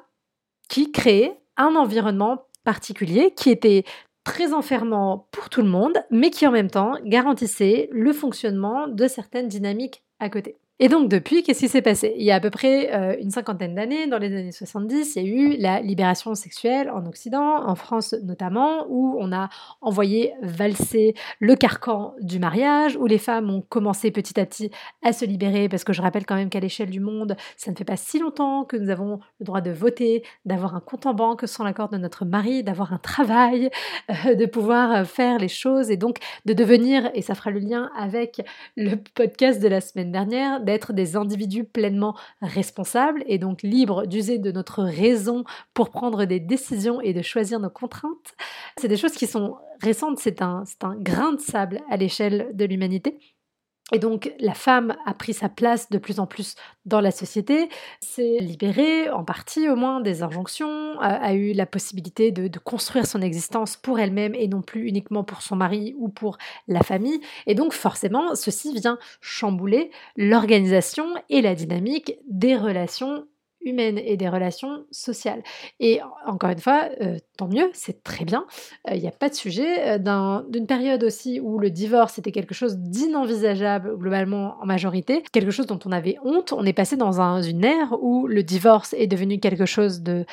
qui 0.69 0.93
crée 0.93 1.33
un 1.57 1.75
environnement 1.77 2.45
particulier 2.65 3.35
qui 3.35 3.51
était 3.51 3.85
très 4.25 4.53
enfermant 4.53 5.29
pour 5.33 5.49
tout 5.49 5.63
le 5.63 5.69
monde, 5.69 5.99
mais 6.11 6.31
qui 6.31 6.47
en 6.47 6.53
même 6.53 6.71
temps 6.71 6.95
garantissait 7.05 7.89
le 7.93 8.13
fonctionnement 8.13 8.87
de 8.89 9.09
certaines 9.09 9.49
dynamiques 9.49 10.03
à 10.19 10.29
côté. 10.29 10.57
Et 10.83 10.89
donc 10.89 11.11
depuis, 11.11 11.43
qu'est-ce 11.43 11.59
qui 11.59 11.69
s'est 11.69 11.83
passé? 11.83 12.15
Il 12.17 12.25
y 12.25 12.31
a 12.31 12.37
à 12.37 12.41
peu 12.41 12.49
près 12.49 12.95
euh, 12.95 13.15
une 13.21 13.31
cinquantaine 13.31 13.75
d'années, 13.75 14.07
dans 14.07 14.17
les 14.17 14.35
années 14.35 14.51
70, 14.51 15.15
il 15.15 15.23
y 15.23 15.27
a 15.27 15.31
eu 15.31 15.57
la 15.59 15.81
libération 15.83 16.35
sexuelle 16.35 16.89
en 16.89 17.05
Occident, 17.05 17.69
en 17.69 17.75
France 17.75 18.15
notamment, 18.23 18.87
où 18.89 19.15
on 19.21 19.31
a 19.31 19.51
envoyé 19.83 20.33
valser 20.41 21.13
le 21.39 21.55
carcan 21.55 22.15
du 22.23 22.39
mariage, 22.39 22.97
où 22.97 23.05
les 23.05 23.19
femmes 23.19 23.51
ont 23.51 23.61
commencé 23.61 24.11
petit 24.11 24.41
à 24.41 24.47
petit 24.47 24.71
à 25.03 25.13
se 25.13 25.27
libérer, 25.27 25.69
parce 25.69 25.85
que 25.85 25.93
je 25.93 26.01
rappelle 26.01 26.25
quand 26.25 26.35
même 26.35 26.49
qu'à 26.49 26.61
l'échelle 26.61 26.89
du 26.89 27.01
monde, 27.01 27.37
ça 27.59 27.71
ne 27.71 27.77
fait 27.77 27.85
pas 27.85 27.99
si 27.99 28.19
longtemps 28.19 28.65
que 28.65 28.79
nous 28.79 28.89
avons 28.89 29.21
le 29.39 29.45
droit 29.45 29.61
de 29.61 29.73
voter, 29.73 30.23
d'avoir 30.47 30.75
un 30.75 30.81
compte 30.81 31.05
en 31.05 31.13
banque 31.13 31.47
sans 31.47 31.63
l'accord 31.63 31.91
de 31.91 31.99
notre 31.99 32.25
mari, 32.25 32.65
d'avoir 32.65 32.95
un 32.95 32.99
travail, 32.99 33.69
euh, 34.09 34.35
de 34.35 34.47
pouvoir 34.47 35.07
faire 35.07 35.37
les 35.37 35.49
choses, 35.49 35.91
et 35.91 35.99
donc 35.99 36.17
de 36.47 36.55
devenir, 36.55 37.11
et 37.13 37.21
ça 37.21 37.35
fera 37.35 37.51
le 37.51 37.59
lien 37.59 37.91
avec 37.99 38.41
le 38.79 38.97
podcast 39.15 39.61
de 39.61 39.69
la 39.69 39.83
semaine 39.83 40.11
dernière, 40.11 40.61
d'être 40.71 40.93
des 40.93 41.17
individus 41.17 41.65
pleinement 41.65 42.17
responsables 42.41 43.25
et 43.27 43.39
donc 43.39 43.63
libres 43.63 44.07
d'user 44.07 44.39
de 44.39 44.53
notre 44.53 44.83
raison 44.83 45.45
pour 45.75 45.91
prendre 45.91 46.25
des 46.25 46.41
décisions 46.41 47.01
et 47.01 47.13
de 47.13 47.23
choisir 47.23 47.59
nos 47.61 47.71
contraintes. 47.71 48.35
C'est 48.79 48.89
des 48.89 48.97
choses 48.97 49.13
qui 49.13 49.27
sont 49.27 49.57
récentes, 49.83 50.19
c'est 50.19 50.43
un, 50.43 50.65
un 50.83 50.97
grain 50.97 51.33
de 51.33 51.41
sable 51.41 51.81
à 51.91 51.97
l'échelle 51.97 52.51
de 52.55 52.65
l'humanité. 52.65 53.19
Et 53.93 53.99
donc 53.99 54.33
la 54.39 54.55
femme 54.55 54.97
a 55.07 55.15
pris 55.15 55.35
sa 55.35 55.49
place 55.49 55.91
de 55.91 55.99
plus 55.99 56.21
en 56.21 56.27
plus 56.27 56.55
dans 56.87 57.01
la 57.01 57.11
société, 57.11 57.69
s'est 58.01 58.39
libérée 58.41 59.11
en 59.11 59.25
partie 59.25 59.69
au 59.69 59.77
moins 59.77 60.01
des 60.01 60.23
injonctions, 60.23 60.99
a, 61.01 61.35
eu 61.35 61.53
la 61.53 61.67
possibilité 61.67 62.31
de, 62.31 62.59
construire 62.59 63.07
son 63.07 63.23
existence 63.23 63.77
pour 63.77 63.99
elle-même 63.99 64.35
et 64.35 64.49
non 64.49 64.63
plus 64.63 64.87
uniquement 64.87 65.25
pour 65.25 65.43
son 65.43 65.57
mari 65.57 65.95
ou 65.99 66.09
pour 66.09 66.39
la 66.69 66.81
famille. 66.81 67.21
Et 67.47 67.55
donc 67.55 67.73
forcément, 67.73 68.35
ceci 68.35 68.73
vient 68.75 68.99
chambouler 69.21 69.91
l'organisation 70.17 71.07
et 71.29 71.43
la 71.43 71.55
dynamique 71.55 72.19
des 72.29 72.57
relations 72.57 73.27
humaines 73.63 73.99
et 73.99 74.17
des 74.17 74.29
relations 74.29 74.85
sociales. 74.91 75.43
Et 75.79 76.01
encore 76.27 76.51
une 76.51 76.59
fois, 76.59 76.89
euh, 77.01 77.19
tant 77.37 77.49
mieux, 77.49 77.71
c'est 77.73 78.03
très 78.03 78.25
bien, 78.25 78.47
il 78.89 78.95
euh, 78.95 78.99
n'y 78.99 79.09
a 79.09 79.13
pas 79.13 79.29
de 79.29 79.35
sujet. 79.35 79.99
Euh, 79.99 80.41
d'une 80.49 80.67
période 80.67 81.05
aussi 81.05 81.41
où 81.41 81.59
le 81.59 81.71
divorce 81.71 82.19
était 82.19 82.33
quelque 82.33 82.55
chose 82.55 82.79
d'inenvisageable 82.79 83.97
globalement 83.97 84.57
en 84.61 84.67
majorité, 84.67 85.23
quelque 85.33 85.51
chose 85.51 85.67
dont 85.67 85.79
on 85.85 85.93
avait 85.93 86.17
honte, 86.25 86.53
on 86.53 86.65
est 86.65 86.73
passé 86.73 86.97
dans 86.97 87.21
un, 87.21 87.43
une 87.43 87.65
ère 87.65 87.97
où 88.03 88.27
le 88.27 88.43
divorce 88.43 88.95
est 88.95 89.07
devenu 89.07 89.41
quelque 89.41 89.67
chose 89.67 90.03
de 90.03 90.25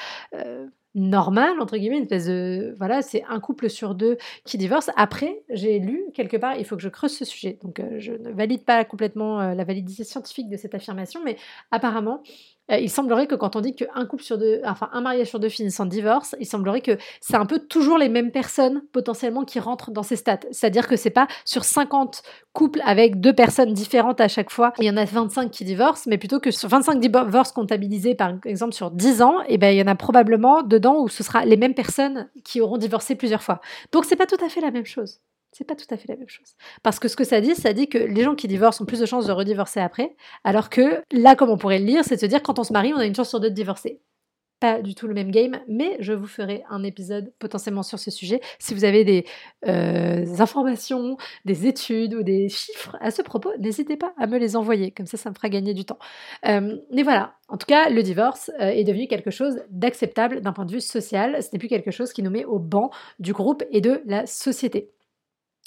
normal, 0.96 1.62
entre 1.62 1.78
guillemets, 1.78 1.98
une 1.98 2.04
espèce 2.04 2.26
de... 2.26 2.74
Voilà, 2.80 3.04
c'est 3.04 3.24
un 3.30 3.40
couple 3.40 3.70
sur 3.70 3.94
deux 3.94 4.18
qui 4.46 4.58
divorce. 4.58 4.90
Après, 4.96 5.44
j'ai 5.50 5.78
lu 5.78 6.06
quelque 6.16 6.38
part, 6.38 6.56
il 6.58 6.66
faut 6.66 6.76
que 6.76 6.82
je 6.82 6.90
creuse 6.90 7.16
ce 7.16 7.24
sujet. 7.24 7.60
Donc, 7.62 7.82
je 8.00 8.14
ne 8.14 8.32
valide 8.32 8.64
pas 8.64 8.84
complètement 8.84 9.54
la 9.54 9.64
validité 9.64 10.04
scientifique 10.04 10.50
de 10.50 10.58
cette 10.58 10.74
affirmation, 10.74 11.22
mais 11.24 11.38
apparemment, 11.70 12.24
euh, 12.72 12.78
il 12.78 12.90
semblerait 12.90 13.28
que 13.28 13.36
quand 13.36 13.56
on 13.56 13.62
dit 13.62 13.76
qu'un 13.76 14.06
couple 14.06 14.24
sur 14.24 14.38
deux, 14.38 14.62
enfin 14.66 14.90
un 14.94 15.02
mariage 15.02 15.28
sur 15.28 15.40
deux 15.40 15.50
finissent 15.50 15.80
en 15.80 15.86
divorce, 15.86 16.36
il 16.40 16.46
semblerait 16.46 16.82
que 16.82 16.98
c'est 17.22 17.36
un 17.36 17.46
peu 17.46 17.60
toujours 17.60 17.98
les 17.98 18.10
mêmes 18.10 18.32
personnes 18.32 18.82
potentiellement 18.92 19.46
qui 19.46 19.60
rentrent 19.60 19.92
dans 19.92 20.04
ces 20.04 20.16
stats. 20.16 20.40
C'est-à-dire 20.52 20.88
que 20.88 20.96
c'est 20.96 21.10
pas 21.10 21.28
sur 21.46 21.64
50 21.64 22.24
couples 22.54 22.82
avec 22.86 23.20
deux 23.22 23.34
personnes 23.34 23.74
différentes 23.74 24.22
à 24.22 24.28
chaque 24.28 24.50
fois, 24.50 24.74
il 24.80 24.86
y 24.86 24.90
en 24.90 24.98
a 24.98 25.06
25 25.06 25.52
qui 25.52 25.64
divorcent, 25.64 26.10
mais 26.10 26.18
plutôt 26.18 26.40
que 26.40 26.52
sur 26.52 26.70
25 26.70 27.00
divorces 27.00 27.52
comptabilisés 27.52 28.16
par 28.16 28.34
exemple 28.46 28.74
sur 28.74 28.92
10 28.92 29.22
ans, 29.22 29.42
et 29.42 29.56
eh 29.56 29.58
ben 29.58 29.70
il 29.70 29.78
y 29.78 29.82
en 29.82 29.88
a 29.88 29.96
probablement 29.96 30.64
dedans 30.64 31.02
où 31.02 31.08
ce 31.08 31.24
sera 31.24 31.46
les 31.46 31.58
mêmes 31.58 31.74
personnes 31.74 32.30
qui 32.44 32.62
auront 32.62 32.78
divorcé 32.78 33.16
plusieurs 33.16 33.44
fois. 33.44 33.62
Donc 33.92 34.06
c'est 34.06 34.16
pas 34.16 34.26
tout 34.26 34.44
à 34.44 34.50
fait 34.50 34.62
la 34.62 34.72
même 34.72 34.86
chose. 34.86 35.20
C'est 35.52 35.64
pas 35.64 35.76
tout 35.76 35.86
à 35.90 35.98
fait 35.98 36.08
la 36.08 36.16
même 36.16 36.30
chose. 36.30 36.56
Parce 36.84 37.00
que 37.00 37.08
ce 37.08 37.16
que 37.16 37.24
ça 37.24 37.42
dit, 37.42 37.56
ça 37.56 37.74
dit 37.74 37.88
que 37.88 37.98
les 37.98 38.24
gens 38.24 38.36
qui 38.36 38.48
divorcent 38.48 38.82
ont 38.84 38.86
plus 38.86 39.00
de 39.00 39.06
chances 39.06 39.26
de 39.28 39.32
redivorcer 39.32 39.80
après, 39.80 40.16
alors 40.44 40.70
que 40.70 41.02
là, 41.12 41.36
comme 41.36 41.50
on 41.50 41.58
pourrait 41.58 41.80
le 41.80 41.86
lire, 41.86 42.04
c'est 42.04 42.16
de 42.16 42.22
se 42.22 42.26
dire 42.26 42.44
quand 42.44 42.60
on 42.60 42.64
se 42.64 42.74
marie, 42.74 42.94
on 42.94 42.98
a 42.98 43.06
une 43.06 43.16
chance 43.16 43.30
sur 43.30 43.40
deux 43.40 43.50
de 43.50 43.56
divorcer. 43.56 44.02
Pas 44.60 44.82
du 44.82 44.96
tout 44.96 45.06
le 45.06 45.14
même 45.14 45.30
game, 45.30 45.60
mais 45.68 45.98
je 46.00 46.14
vous 46.14 46.26
ferai 46.26 46.64
un 46.72 46.82
épisode 46.84 47.32
potentiellement 47.38 47.84
sur 47.84 48.00
ce 48.00 48.10
sujet. 48.10 48.42
Si 48.58 48.74
vous 48.74 48.86
avez 48.86 49.04
des 49.04 49.24
euh, 49.68 50.26
informations, 50.40 51.16
des 51.46 51.68
études 51.68 52.16
ou 52.16 52.24
des 52.24 52.50
chiffres 52.50 52.98
à 53.00 53.12
ce 53.12 53.22
propos, 53.22 53.52
n'hésitez 53.60 53.98
pas 53.98 54.14
à 54.18 54.26
me 54.26 54.40
les 54.40 54.56
envoyer, 54.56 54.90
comme 54.90 55.06
ça, 55.06 55.16
ça 55.16 55.30
me 55.30 55.36
fera 55.36 55.50
gagner 55.50 55.76
du 55.76 55.86
temps. 55.86 56.00
Euh, 56.48 56.76
mais 56.92 57.04
voilà, 57.04 57.36
en 57.50 57.58
tout 57.58 57.68
cas, 57.68 57.92
le 57.92 58.02
divorce 58.02 58.50
euh, 58.60 58.70
est 58.70 58.84
devenu 58.84 59.08
quelque 59.08 59.30
chose 59.30 59.62
d'acceptable 59.70 60.42
d'un 60.42 60.54
point 60.54 60.66
de 60.66 60.72
vue 60.72 60.82
social. 60.82 61.42
Ce 61.44 61.50
n'est 61.54 61.60
plus 61.60 61.68
quelque 61.68 61.92
chose 61.92 62.12
qui 62.12 62.24
nous 62.24 62.32
met 62.32 62.46
au 62.46 62.58
banc 62.58 62.90
du 63.20 63.34
groupe 63.34 63.64
et 63.70 63.80
de 63.80 64.02
la 64.06 64.26
société. 64.26 64.90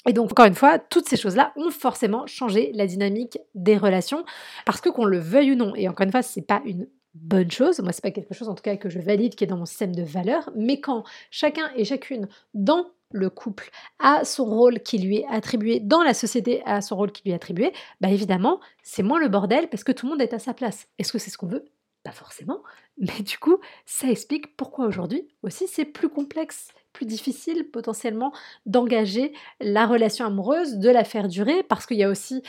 Et 0.07 0.13
donc, 0.13 0.31
encore 0.31 0.45
une 0.45 0.55
fois, 0.55 0.79
toutes 0.79 1.07
ces 1.07 1.17
choses-là 1.17 1.53
ont 1.55 1.69
forcément 1.69 2.25
changé 2.25 2.71
la 2.73 2.87
dynamique 2.87 3.39
des 3.53 3.77
relations, 3.77 4.25
parce 4.65 4.81
que 4.81 4.89
qu'on 4.89 5.05
le 5.05 5.19
veuille 5.19 5.51
ou 5.51 5.55
non, 5.55 5.75
et 5.75 5.87
encore 5.87 6.05
une 6.05 6.11
fois, 6.11 6.23
c'est 6.23 6.41
pas 6.41 6.61
une 6.65 6.87
bonne 7.13 7.51
chose, 7.51 7.79
moi 7.81 7.91
c'est 7.91 8.01
pas 8.01 8.11
quelque 8.11 8.33
chose 8.33 8.47
en 8.47 8.55
tout 8.55 8.63
cas 8.63 8.77
que 8.77 8.89
je 8.89 8.99
valide 8.99 9.35
qui 9.35 9.43
est 9.43 9.47
dans 9.47 9.57
mon 9.57 9.65
système 9.65 9.93
de 9.93 10.03
valeurs, 10.03 10.49
mais 10.55 10.79
quand 10.79 11.03
chacun 11.29 11.69
et 11.75 11.83
chacune 11.83 12.27
dans 12.53 12.87
le 13.11 13.29
couple 13.29 13.69
a 13.99 14.23
son 14.23 14.45
rôle 14.45 14.79
qui 14.79 14.97
lui 14.97 15.17
est 15.17 15.27
attribué, 15.29 15.81
dans 15.81 16.03
la 16.03 16.13
société 16.13 16.61
a 16.65 16.81
son 16.81 16.95
rôle 16.95 17.11
qui 17.11 17.23
lui 17.23 17.31
est 17.31 17.35
attribué, 17.35 17.73
bah 17.99 18.09
évidemment, 18.09 18.61
c'est 18.83 19.03
moins 19.03 19.19
le 19.19 19.27
bordel 19.27 19.67
parce 19.69 19.83
que 19.83 19.91
tout 19.91 20.05
le 20.05 20.11
monde 20.13 20.21
est 20.21 20.33
à 20.33 20.39
sa 20.39 20.53
place. 20.53 20.87
Est-ce 20.97 21.11
que 21.11 21.19
c'est 21.19 21.29
ce 21.29 21.37
qu'on 21.37 21.47
veut? 21.47 21.65
Pas 22.03 22.11
forcément, 22.11 22.63
mais 22.97 23.21
du 23.21 23.37
coup, 23.37 23.57
ça 23.85 24.09
explique 24.09 24.55
pourquoi 24.55 24.85
aujourd'hui 24.85 25.27
aussi 25.43 25.67
c'est 25.67 25.85
plus 25.85 26.09
complexe 26.09 26.69
plus 26.93 27.05
difficile 27.05 27.69
potentiellement 27.71 28.31
d'engager 28.65 29.33
la 29.59 29.85
relation 29.85 30.25
amoureuse, 30.25 30.77
de 30.77 30.89
la 30.89 31.03
faire 31.03 31.27
durer, 31.27 31.63
parce 31.63 31.85
qu'il 31.85 31.97
y 31.97 32.03
a 32.03 32.09
aussi 32.09 32.43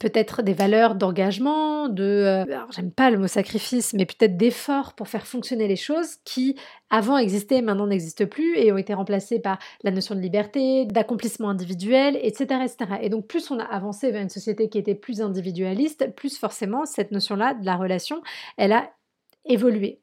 peut-être 0.00 0.42
des 0.42 0.52
valeurs 0.52 0.94
d'engagement, 0.94 1.88
de, 1.88 2.02
euh, 2.02 2.58
j'aime 2.70 2.90
pas 2.90 3.10
le 3.10 3.18
mot 3.18 3.26
sacrifice, 3.26 3.94
mais 3.94 4.04
peut-être 4.04 4.36
d'effort 4.36 4.94
pour 4.94 5.08
faire 5.08 5.26
fonctionner 5.26 5.68
les 5.68 5.76
choses 5.76 6.16
qui 6.24 6.56
avant 6.90 7.16
existaient, 7.16 7.62
maintenant 7.62 7.86
n'existent 7.86 8.26
plus 8.26 8.56
et 8.58 8.72
ont 8.72 8.76
été 8.76 8.94
remplacées 8.94 9.38
par 9.38 9.58
la 9.82 9.90
notion 9.90 10.14
de 10.14 10.20
liberté, 10.20 10.84
d'accomplissement 10.86 11.48
individuel, 11.48 12.18
etc., 12.22 12.60
etc. 12.64 12.98
Et 13.00 13.08
donc 13.08 13.26
plus 13.26 13.50
on 13.50 13.58
a 13.58 13.64
avancé 13.64 14.10
vers 14.10 14.22
une 14.22 14.28
société 14.28 14.68
qui 14.68 14.78
était 14.78 14.94
plus 14.94 15.20
individualiste, 15.22 16.14
plus 16.14 16.36
forcément 16.36 16.84
cette 16.84 17.12
notion-là 17.12 17.54
de 17.54 17.64
la 17.64 17.76
relation, 17.76 18.22
elle 18.56 18.72
a 18.72 18.90
évolué. 19.44 20.00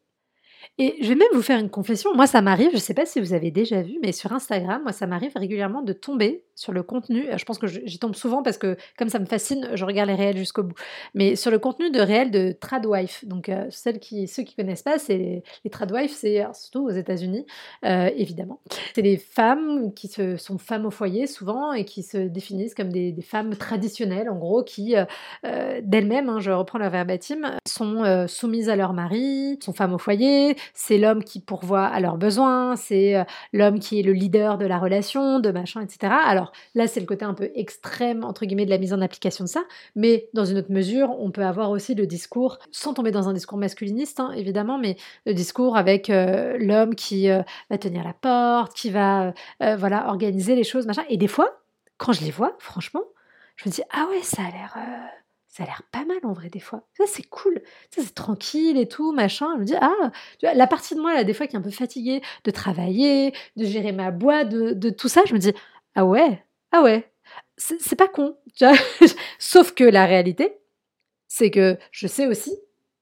Et 0.77 0.95
je 1.01 1.09
vais 1.09 1.15
même 1.15 1.27
vous 1.33 1.41
faire 1.41 1.59
une 1.59 1.69
confession. 1.69 2.13
Moi, 2.15 2.27
ça 2.27 2.41
m'arrive, 2.41 2.69
je 2.71 2.75
ne 2.75 2.81
sais 2.81 2.93
pas 2.93 3.05
si 3.05 3.19
vous 3.19 3.33
avez 3.33 3.51
déjà 3.51 3.81
vu, 3.81 3.99
mais 4.01 4.11
sur 4.11 4.31
Instagram, 4.33 4.81
moi, 4.83 4.91
ça 4.91 5.07
m'arrive 5.07 5.33
régulièrement 5.35 5.81
de 5.81 5.93
tomber 5.93 6.45
sur 6.55 6.71
le 6.71 6.83
contenu. 6.83 7.25
Je 7.35 7.45
pense 7.45 7.57
que 7.57 7.67
j'y 7.67 7.99
tombe 7.99 8.15
souvent 8.15 8.43
parce 8.43 8.57
que, 8.57 8.77
comme 8.97 9.09
ça 9.09 9.19
me 9.19 9.25
fascine, 9.25 9.69
je 9.73 9.85
regarde 9.85 10.09
les 10.09 10.15
réels 10.15 10.37
jusqu'au 10.37 10.63
bout. 10.63 10.75
Mais 11.13 11.35
sur 11.35 11.51
le 11.51 11.59
contenu 11.59 11.91
de 11.91 11.99
réels 11.99 12.31
de 12.31 12.51
Tradwife. 12.51 13.25
Donc, 13.25 13.49
euh, 13.49 13.65
celles 13.69 13.99
qui, 13.99 14.27
ceux 14.27 14.43
qui 14.43 14.55
connaissent 14.55 14.83
pas, 14.83 14.97
c'est 14.97 15.17
les, 15.63 15.69
Tradwife, 15.69 16.13
c'est 16.13 16.45
surtout 16.53 16.85
aux 16.85 16.91
États-Unis, 16.91 17.45
euh, 17.85 18.09
évidemment. 18.15 18.59
C'est 18.95 19.01
des 19.01 19.17
femmes 19.17 19.93
qui 19.93 20.07
se, 20.07 20.37
sont 20.37 20.57
femmes 20.57 20.85
au 20.85 20.91
foyer 20.91 21.25
souvent 21.25 21.73
et 21.73 21.85
qui 21.85 22.03
se 22.03 22.17
définissent 22.17 22.75
comme 22.75 22.91
des, 22.91 23.15
femmes 23.21 23.55
traditionnelles, 23.55 24.29
en 24.29 24.35
gros, 24.35 24.63
qui 24.63 24.95
euh, 24.95 25.81
d'elles-mêmes, 25.81 26.29
hein, 26.29 26.39
je 26.39 26.51
reprends 26.51 26.77
leur 26.77 26.89
verbatim, 26.89 27.57
sont 27.67 28.27
soumises 28.27 28.69
à 28.69 28.75
leur 28.75 28.93
mari, 28.93 29.57
sont 29.61 29.73
femmes 29.73 29.93
au 29.93 29.97
foyer 29.97 30.23
c'est 30.73 30.97
l'homme 30.97 31.23
qui 31.23 31.39
pourvoit 31.39 31.85
à 31.85 31.99
leurs 31.99 32.17
besoins, 32.17 32.75
c'est 32.75 33.15
euh, 33.15 33.23
l'homme 33.53 33.79
qui 33.79 33.99
est 33.99 34.03
le 34.03 34.13
leader 34.13 34.57
de 34.57 34.65
la 34.65 34.77
relation, 34.77 35.39
de 35.39 35.51
machin, 35.51 35.81
etc. 35.81 36.13
Alors 36.25 36.42
là, 36.75 36.87
c'est 36.87 36.99
le 36.99 37.05
côté 37.05 37.25
un 37.25 37.33
peu 37.33 37.51
extrême, 37.55 38.23
entre 38.23 38.45
guillemets, 38.45 38.65
de 38.65 38.69
la 38.69 38.77
mise 38.77 38.93
en 38.93 39.01
application 39.01 39.43
de 39.43 39.49
ça, 39.49 39.63
mais 39.95 40.29
dans 40.33 40.45
une 40.45 40.57
autre 40.57 40.71
mesure, 40.71 41.09
on 41.19 41.31
peut 41.31 41.45
avoir 41.45 41.69
aussi 41.71 41.95
le 41.95 42.05
discours, 42.05 42.59
sans 42.71 42.93
tomber 42.93 43.11
dans 43.11 43.29
un 43.29 43.33
discours 43.33 43.57
masculiniste, 43.57 44.19
hein, 44.19 44.31
évidemment, 44.35 44.77
mais 44.77 44.97
le 45.25 45.33
discours 45.33 45.77
avec 45.77 46.09
euh, 46.09 46.57
l'homme 46.59 46.95
qui 46.95 47.29
euh, 47.29 47.41
va 47.69 47.77
tenir 47.77 48.03
la 48.03 48.13
porte, 48.13 48.73
qui 48.73 48.89
va 48.89 49.33
voilà 49.59 50.07
organiser 50.07 50.55
les 50.55 50.63
choses, 50.63 50.85
machin. 50.85 51.03
Et 51.09 51.17
des 51.17 51.27
fois, 51.27 51.61
quand 51.97 52.13
je 52.13 52.23
les 52.23 52.31
vois, 52.31 52.55
franchement, 52.59 53.03
je 53.55 53.69
me 53.69 53.73
dis, 53.73 53.81
ah 53.91 54.07
ouais, 54.09 54.21
ça 54.21 54.41
a 54.43 54.51
l'air 54.51 54.77
ça 55.53 55.61
a 55.63 55.65
l'air 55.67 55.83
pas 55.91 56.03
mal 56.03 56.17
en 56.23 56.33
vrai 56.33 56.49
des 56.49 56.59
fois. 56.59 56.81
Ça 56.97 57.03
c'est 57.05 57.29
cool, 57.29 57.61
ça 57.91 58.01
c'est 58.01 58.15
tranquille 58.15 58.75
et 58.75 58.87
tout, 58.87 59.11
machin. 59.11 59.49
Je 59.55 59.59
me 59.59 59.65
dis, 59.65 59.75
ah, 59.79 60.11
la 60.41 60.65
partie 60.65 60.95
de 60.95 60.99
moi 60.99 61.13
là, 61.13 61.23
des 61.23 61.35
fois 61.35 61.45
qui 61.45 61.55
est 61.55 61.59
un 61.59 61.61
peu 61.61 61.69
fatiguée 61.69 62.23
de 62.43 62.49
travailler, 62.49 63.33
de 63.55 63.63
gérer 63.63 63.91
ma 63.91 64.09
boîte, 64.09 64.49
de, 64.49 64.89
tout 64.89 65.07
ça, 65.07 65.21
je 65.27 65.33
me 65.35 65.39
dis, 65.39 65.53
ah 65.95 66.05
ouais, 66.05 66.43
ah 66.71 66.81
ouais, 66.81 67.11
c'est 67.57 67.95
pas 67.95 68.07
con. 68.07 68.37
Sauf 69.39 69.73
que 69.73 69.83
la 69.83 70.05
réalité, 70.05 70.57
c'est 71.27 71.51
que 71.51 71.77
je 71.91 72.07
sais 72.07 72.27
aussi, 72.27 72.55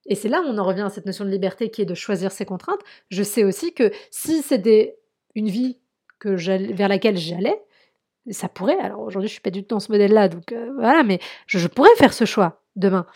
et 0.06 0.16
c'est 0.16 0.30
là 0.30 0.42
où 0.42 0.46
on 0.46 0.58
en 0.58 0.66
revient 0.66 0.82
à 0.82 0.90
cette 0.90 1.06
notion 1.06 1.26
de 1.26 1.30
liberté 1.30 1.70
qui 1.70 1.82
est 1.82 1.86
de 1.86 1.94
choisir 1.94 2.32
ses 2.32 2.46
contraintes, 2.46 2.82
je 3.10 3.24
sais 3.24 3.44
aussi 3.44 3.74
que 3.74 3.92
si 4.10 4.42
c'était 4.42 4.98
une 5.36 5.50
vie 5.50 5.78
vers 6.24 6.88
laquelle 6.88 7.18
j'allais, 7.18 7.60
ça 8.30 8.48
pourrait, 8.48 8.78
alors 8.80 9.02
aujourd'hui 9.02 9.28
je 9.28 9.34
suis 9.34 9.42
pas 9.42 9.50
du 9.50 9.64
tout 9.64 9.76
dans 9.76 9.80
ce 9.80 9.92
modèle-là, 9.92 10.28
donc 10.28 10.52
euh, 10.52 10.72
voilà, 10.76 11.04
mais 11.04 11.20
je, 11.48 11.66
pourrais 11.68 11.96
faire 11.96 12.14
ce 12.14 12.26
choix 12.26 12.62
demain. 12.76 13.08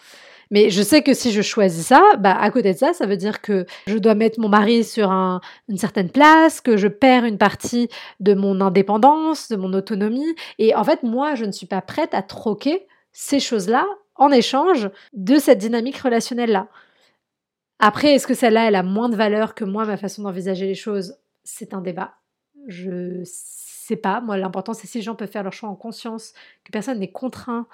Mais 0.52 0.70
je 0.70 0.82
sais 0.82 1.02
que 1.02 1.14
si 1.14 1.32
je 1.32 1.42
choisis 1.42 1.88
ça, 1.88 2.02
bah 2.20 2.36
à 2.40 2.50
côté 2.52 2.74
de 2.74 2.78
ça, 2.78 2.94
ça 2.94 3.06
veut 3.06 3.18
dire 3.18 3.42
que 3.42 3.66
je 3.88 3.98
dois 3.98 4.16
mettre 4.16 4.40
mon 4.40 4.50
mari 4.50 4.84
sur 4.84 5.10
une 5.12 5.78
certaine 5.78 6.10
place, 6.10 6.62
que 6.62 6.78
je 6.78 6.88
perds 6.88 7.26
une 7.26 7.38
partie 7.38 7.90
de 8.20 8.34
mon 8.34 8.62
indépendance, 8.62 9.50
de 9.50 9.56
mon 9.56 9.74
autonomie. 9.74 10.36
Et 10.60 10.76
en 10.76 10.84
fait, 10.84 11.04
moi, 11.04 11.36
je 11.36 11.46
ne 11.46 11.52
suis 11.52 11.68
pas 11.68 11.82
prête 11.82 12.14
à 12.14 12.22
troquer 12.22 12.86
ces 13.12 13.40
choses-là 13.40 13.86
en 14.16 14.32
échange 14.32 14.90
de 15.14 15.38
cette 15.38 15.58
dynamique 15.58 15.98
relationnelle-là. 15.98 16.68
Après, 17.80 18.14
est-ce 18.14 18.28
que 18.28 18.34
celle-là, 18.34 18.68
elle 18.68 18.76
a 18.76 18.84
moins 18.84 19.10
de 19.10 19.16
valeur 19.16 19.54
que 19.56 19.66
moi, 19.66 19.86
ma 19.86 19.98
façon 19.98 20.24
d'envisager 20.24 20.66
les 20.66 20.76
choses? 20.76 21.18
C'est 21.44 21.74
un 21.74 21.82
débat. 21.82 22.14
Je 22.68 23.22
sais 23.24 23.98
pas. 23.98 24.22
Moi, 24.22 24.38
l'important, 24.38 24.74
c'est 24.74 24.88
si 24.88 25.00
les 25.00 25.04
gens 25.04 25.16
peuvent 25.16 25.30
faire 25.30 25.44
leur 25.44 25.54
choix 25.54 25.70
en 25.70 25.76
conscience, 25.76 26.34
que 26.64 26.72
personne 26.72 27.00
n'est 27.00 27.12
contraint. 27.12 27.68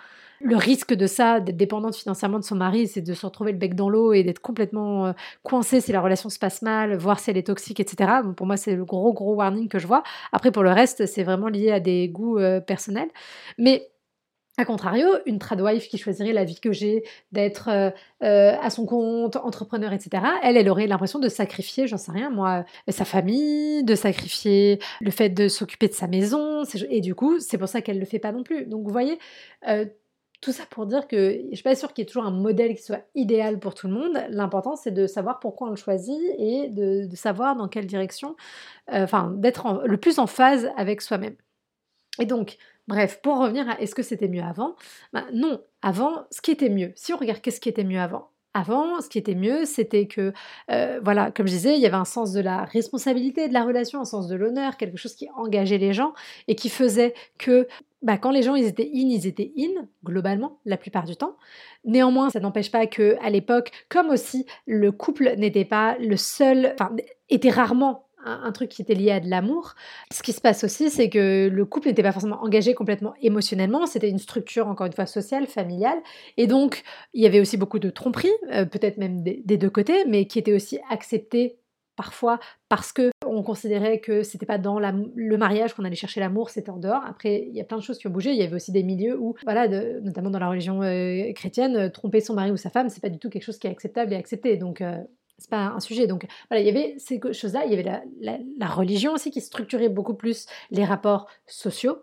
Le 0.44 0.56
risque 0.56 0.94
de 0.94 1.08
ça, 1.08 1.40
d'être 1.40 1.58
dépendante 1.58 1.96
financièrement 1.96 2.40
de 2.40 2.44
son 2.44 2.56
mari, 2.56 2.88
c'est 2.88 3.02
de 3.02 3.14
se 3.14 3.26
retrouver 3.26 3.52
le 3.52 3.58
bec 3.58 3.76
dans 3.76 3.90
l'eau 3.90 4.14
et 4.14 4.24
d'être 4.24 4.40
complètement 4.40 5.08
euh, 5.08 5.14
coincé 5.44 5.82
si 5.82 5.92
la 5.92 6.02
relation 6.02 6.30
se 6.30 6.40
passe 6.40 6.62
mal, 6.62 6.98
voir 6.98 7.20
si 7.20 7.30
elle 7.30 7.38
est 7.38 7.48
toxique, 7.48 7.80
etc. 7.80 8.22
pour 8.36 8.48
moi, 8.48 8.58
c'est 8.58 8.76
le 8.76 8.86
gros, 8.86 9.14
gros 9.14 9.36
warning 9.36 9.68
que 9.68 9.78
je 9.78 9.88
vois. 9.88 10.04
Après, 10.32 10.52
pour 10.52 10.64
le 10.64 10.72
reste, 10.72 11.06
c'est 11.06 11.24
vraiment 11.24 11.48
lié 11.48 11.72
à 11.72 11.80
des 11.80 12.10
goûts 12.10 12.40
euh, 12.40 12.60
personnels. 12.60 13.10
Mais 13.58 13.92
a 14.58 14.66
contrario, 14.66 15.08
une 15.26 15.40
tradwife 15.40 15.88
qui 15.88 15.98
choisirait 15.98 16.34
la 16.34 16.44
vie 16.44 16.60
que 16.60 16.72
j'ai, 16.74 17.04
d'être 17.32 17.70
euh, 17.70 18.58
à 18.62 18.70
son 18.70 18.86
compte, 18.86 19.38
entrepreneur, 19.38 19.94
etc., 19.94 20.24
elle, 20.44 20.58
elle 20.58 20.70
aurait 20.70 20.88
l'impression 20.88 21.20
de 21.20 21.30
sacrifier, 21.30 21.88
j'en 21.88 21.98
sais 21.98 22.12
rien, 22.12 22.30
moi, 22.30 22.66
sa 22.90 23.06
famille, 23.06 23.84
de 23.84 23.96
sacrifier 23.96 24.80
le 25.00 25.10
fait 25.10 25.30
de 25.30 25.48
s'occuper 25.48 25.88
de 25.88 25.94
sa 25.94 26.08
maison, 26.08 26.64
et 26.90 27.00
du 27.00 27.16
coup, 27.16 27.40
c'est 27.40 27.58
pour 27.58 27.70
ça 27.70 27.82
qu'elle 27.82 27.96
ne 27.96 28.02
le 28.02 28.06
fait 28.06 28.20
pas 28.20 28.34
non 28.34 28.44
plus. 28.44 28.66
Donc, 28.66 28.84
vous 28.84 28.92
voyez, 28.92 29.20
Tout 30.42 30.52
ça 30.52 30.64
pour 30.70 30.88
dire 30.88 31.08
que 31.08 31.40
je 31.52 31.56
suis 31.56 31.64
pas 31.64 31.76
sûre 31.76 31.94
qu'il 31.94 32.02
y 32.02 32.04
ait 32.04 32.08
toujours 32.08 32.26
un 32.26 32.32
modèle 32.32 32.76
qui 32.76 32.82
soit 32.82 33.06
idéal 33.14 33.60
pour 33.60 33.76
tout 33.76 33.88
le 33.88 33.94
monde. 33.94 34.18
L'important, 34.30 34.76
c'est 34.76 34.92
de 34.92 35.06
savoir 35.06 35.40
pourquoi 35.40 35.68
on 35.68 35.70
le 35.70 35.76
choisit 35.76 36.20
et 36.40 36.70
de, 36.70 37.08
savoir 37.16 37.56
dans 37.56 37.68
quelle 37.68 37.86
direction, 37.86 38.36
euh, 38.92 39.04
enfin, 39.04 39.34
d'être 39.38 39.84
le 39.86 39.98
plus 39.98 40.18
en 40.18 40.26
phase 40.26 40.72
avec 40.78 41.02
soi-même. 41.02 41.36
Et 42.20 42.26
donc, 42.26 42.58
bref, 42.88 43.22
pour 43.22 43.38
revenir 43.38 43.70
à 43.70 43.80
est-ce 43.80 43.94
que 43.94 44.04
c'était 44.04 44.28
mieux 44.28 44.42
avant 44.42 44.76
ben 45.14 45.28
Non, 45.32 45.62
avant, 45.84 46.26
ce 46.32 46.42
qui 46.42 46.52
était 46.52 46.70
mieux, 46.70 46.92
si 46.96 47.14
on 47.14 47.18
regarde 47.18 47.40
qu'est-ce 47.42 47.62
qui 47.62 47.70
était 47.70 47.84
mieux 47.84 48.00
avant, 48.00 48.31
avant, 48.53 49.01
ce 49.01 49.10
qui 49.10 49.17
était 49.17 49.36
mieux, 49.36 49.65
c'était 49.65 50.08
que, 50.08 50.34
euh, 50.70 51.00
voilà, 51.03 51.31
comme 51.31 51.48
je 51.48 51.53
disais, 51.53 51.75
il 51.75 51.81
y 51.81 51.86
avait 51.86 51.96
un 51.96 52.05
sens 52.05 52.34
de 52.34 52.41
la 52.41 52.65
responsabilité 52.65 53.48
de 53.48 53.53
la 53.53 53.63
relation, 53.63 54.01
un 54.01 54.05
sens 54.05 54.27
de 54.27 54.36
l'honneur, 54.36 54.77
quelque 54.77 54.98
chose 54.98 55.15
qui 55.15 55.29
engageait 55.36 55.77
les 55.77 55.93
gens 55.93 56.13
et 56.48 56.55
qui 56.55 56.70
faisait 56.70 57.13
que 57.38 57.67
bah, 58.01 58.17
quand 58.17 58.31
les 58.31 58.41
gens 58.41 58.55
ils 58.55 58.65
étaient 58.65 58.89
in, 58.93 59.10
ils 59.10 59.27
étaient 59.27 59.53
in, 59.58 59.88
globalement, 60.03 60.60
la 60.65 60.77
plupart 60.77 61.05
du 61.05 61.15
temps. 61.15 61.38
Néanmoins, 61.86 62.29
ça 62.29 62.39
n'empêche 62.39 62.72
pas 62.72 62.88
que 62.88 63.15
à 63.22 63.29
l'époque, 63.29 63.72
comme 63.89 64.10
aussi 64.10 64.46
le 64.65 64.91
couple 64.91 65.36
n'était 65.38 65.65
pas 65.65 65.98
le 66.00 66.17
seul, 66.17 66.74
enfin, 66.79 66.96
était 67.29 67.51
rarement 67.51 68.08
un, 68.25 68.51
truc 68.51 68.70
qui 68.70 68.82
était 68.82 68.94
lié 68.94 69.12
à 69.12 69.20
de 69.20 69.30
l'amour. 69.30 69.75
Ce 70.12 70.24
qui 70.24 70.34
se 70.34 70.42
passe 70.42 70.63
aussi, 70.63 70.90
c'est 70.90 71.10
que 71.10 71.50
le 71.51 71.66
couple 71.66 71.88
n'était 71.88 72.04
pas 72.04 72.12
forcément 72.12 72.42
engagé 72.44 72.74
complètement 72.74 73.13
émotionnellement, 73.22 73.86
c'était 73.86 74.10
une 74.10 74.20
structure, 74.20 74.68
encore 74.68 74.88
une 74.88 74.94
fois, 74.94 75.06
sociale, 75.06 75.48
familiale, 75.48 75.98
et 76.38 76.48
donc 76.48 76.84
il 77.13 77.22
y 77.22 77.25
avait 77.25 77.40
aussi 77.40 77.58
beaucoup 77.58 77.80
de 77.80 77.90
tromperies, 77.90 78.30
euh, 78.51 78.66
peut-être 78.66 78.98
même 78.98 79.24
des, 79.24 79.58
deux 79.58 79.70
côtés, 79.70 80.06
mais 80.06 80.25
qui 80.25 80.40
étaient 80.40 80.54
aussi 80.54 80.80
acceptées 80.90 81.58
parfois 81.96 82.40
parce 82.70 82.92
que 82.94 83.12
on 83.25 83.44
considérait 83.44 84.00
que 84.00 84.24
c'était 84.24 84.46
pas 84.46 84.58
dans 84.58 84.80
le 84.80 85.38
mariage 85.38 85.74
qu'on 85.74 85.84
allait 85.84 85.96
chercher 85.96 86.20
l'amour, 86.20 86.50
c'était 86.50 86.70
en 86.70 86.78
dehors. 86.78 87.04
Après, 87.06 87.46
il 87.48 87.56
y 87.56 87.62
a 87.62 87.63
plein 87.63 87.78
de 87.78 87.84
choses 87.84 87.98
qui 87.98 88.08
ont 88.08 88.12
bougé. 88.12 88.32
Il 88.32 88.38
y 88.38 88.44
avait 88.44 88.56
aussi 88.56 88.72
des 88.72 88.84
milieux 88.84 89.18
où, 89.20 89.36
voilà, 89.44 89.68
notamment 89.68 90.30
dans 90.30 90.40
la 90.40 90.50
religion 90.50 90.82
euh, 90.82 91.32
chrétienne, 91.34 91.75
euh, 91.75 91.90
tromper 91.90 92.22
son 92.22 92.34
mari 92.34 92.51
ou 92.51 92.58
sa 92.58 92.70
femme, 92.70 92.90
c'est 92.90 93.01
pas 93.01 93.10
du 93.10 93.20
tout 93.20 93.30
quelque 93.30 93.44
chose 93.44 93.58
qui 93.58 93.68
est 93.68 93.70
acceptable 93.70 94.13
et 94.13 94.16
accepté. 94.16 94.58
Donc, 94.58 94.82
c'est 95.42 95.50
pas 95.50 95.74
un 95.76 95.80
sujet. 95.80 96.06
Donc 96.06 96.28
voilà, 96.50 96.62
il 96.62 96.68
y 96.68 96.70
avait 96.70 96.94
ces 97.00 97.20
choses-là. 97.34 97.66
Il 97.66 97.72
y 97.72 97.74
avait 97.74 98.04
la, 98.22 98.68
religion 98.68 99.14
aussi 99.14 99.32
qui 99.32 99.42
structurait 99.42 99.90
beaucoup 99.90 100.14
plus 100.14 100.46
les 100.70 100.86
rapports 100.86 101.28
sociaux 101.48 101.98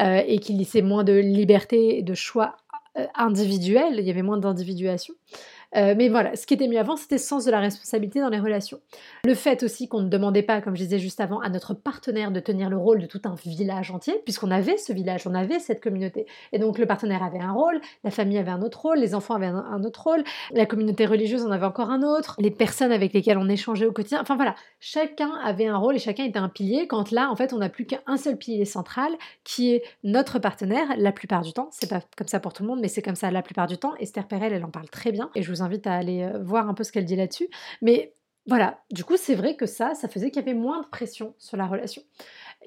euh, 0.00 0.22
et 0.26 0.40
qui 0.40 0.54
laissait 0.54 0.82
moins 0.82 1.04
de 1.04 1.12
liberté 1.12 1.98
et 1.98 2.02
de 2.02 2.14
choix 2.14 2.56
euh, 2.98 3.06
individuels. 3.14 3.94
Il 3.98 4.04
y 4.04 4.10
avait 4.10 4.22
moins 4.22 4.38
d'individuation. 4.38 5.14
Euh, 5.76 5.94
mais 5.96 6.08
voilà, 6.08 6.34
ce 6.36 6.46
qui 6.46 6.54
était 6.54 6.66
mieux 6.66 6.78
avant, 6.78 6.96
c'était 6.96 7.16
le 7.16 7.20
sens 7.20 7.44
de 7.44 7.50
la 7.50 7.60
responsabilité 7.60 8.20
dans 8.20 8.28
les 8.28 8.40
relations. 8.40 8.80
Le 9.24 9.34
fait 9.34 9.62
aussi 9.62 9.88
qu'on 9.88 10.00
ne 10.00 10.08
demandait 10.08 10.42
pas, 10.42 10.60
comme 10.60 10.74
je 10.76 10.82
disais 10.82 10.98
juste 10.98 11.20
avant, 11.20 11.40
à 11.40 11.48
notre 11.48 11.74
partenaire 11.74 12.32
de 12.32 12.40
tenir 12.40 12.68
le 12.70 12.76
rôle 12.76 13.00
de 13.00 13.06
tout 13.06 13.20
un 13.24 13.34
village 13.34 13.90
entier, 13.90 14.20
puisqu'on 14.24 14.50
avait 14.50 14.76
ce 14.76 14.92
village, 14.92 15.26
on 15.26 15.34
avait 15.34 15.58
cette 15.60 15.80
communauté. 15.80 16.26
Et 16.52 16.58
donc 16.58 16.78
le 16.78 16.86
partenaire 16.86 17.22
avait 17.22 17.40
un 17.40 17.52
rôle, 17.52 17.80
la 18.02 18.10
famille 18.10 18.38
avait 18.38 18.50
un 18.50 18.62
autre 18.62 18.80
rôle, 18.80 18.98
les 18.98 19.14
enfants 19.14 19.34
avaient 19.34 19.46
un, 19.46 19.84
autre 19.84 20.02
rôle, 20.02 20.24
la 20.52 20.66
communauté 20.66 21.06
religieuse 21.06 21.44
en 21.44 21.50
avait 21.50 21.66
encore 21.66 21.90
un 21.90 22.02
autre, 22.02 22.34
les 22.38 22.50
personnes 22.50 22.92
avec 22.92 23.12
lesquelles 23.12 23.38
on 23.38 23.48
échangeait 23.48 23.86
au 23.86 23.92
quotidien. 23.92 24.20
Enfin 24.20 24.36
voilà, 24.36 24.56
chacun 24.80 25.32
avait 25.44 25.66
un 25.66 25.76
rôle 25.76 25.96
et 25.96 26.00
chacun 26.00 26.24
était 26.24 26.38
un 26.38 26.48
pilier. 26.48 26.86
Quand 26.88 27.12
là, 27.12 27.30
en 27.30 27.36
fait, 27.36 27.52
on 27.52 27.58
n'a 27.58 27.68
plus 27.68 27.86
qu'un 27.86 28.16
seul 28.16 28.36
pilier 28.36 28.64
central 28.64 29.12
qui 29.44 29.72
est 29.72 29.82
notre 30.02 30.38
partenaire 30.38 30.86
la 30.96 31.12
plupart 31.12 31.42
du 31.42 31.52
temps. 31.52 31.68
C'est 31.70 31.88
pas 31.88 32.00
comme 32.16 32.28
ça 32.28 32.40
pour 32.40 32.52
tout 32.52 32.62
le 32.62 32.68
monde, 32.68 32.80
mais 32.80 32.88
c'est 32.88 33.02
comme 33.02 33.14
ça 33.14 33.30
la 33.30 33.42
plupart 33.42 33.68
du 33.68 33.78
temps. 33.78 33.94
Esther 34.00 34.26
Perel, 34.26 34.52
elle 34.52 34.64
en 34.64 34.70
parle 34.70 34.88
très 34.88 35.12
bien 35.12 35.30
et 35.34 35.42
je 35.42 35.50
vous 35.50 35.59
invite 35.62 35.86
à 35.86 35.94
aller 35.94 36.22
euh, 36.22 36.42
voir 36.42 36.68
un 36.68 36.74
peu 36.74 36.84
ce 36.84 36.92
qu'elle 36.92 37.04
dit 37.04 37.16
là-dessus. 37.16 37.48
Mais 37.82 38.14
voilà, 38.46 38.80
du 38.90 39.04
coup, 39.04 39.16
c'est 39.16 39.34
vrai 39.34 39.54
que 39.54 39.66
ça, 39.66 39.94
ça 39.94 40.08
faisait 40.08 40.30
qu'il 40.30 40.42
y 40.42 40.48
avait 40.48 40.58
moins 40.58 40.80
de 40.80 40.86
pression 40.86 41.34
sur 41.38 41.56
la 41.56 41.66
relation. 41.66 42.02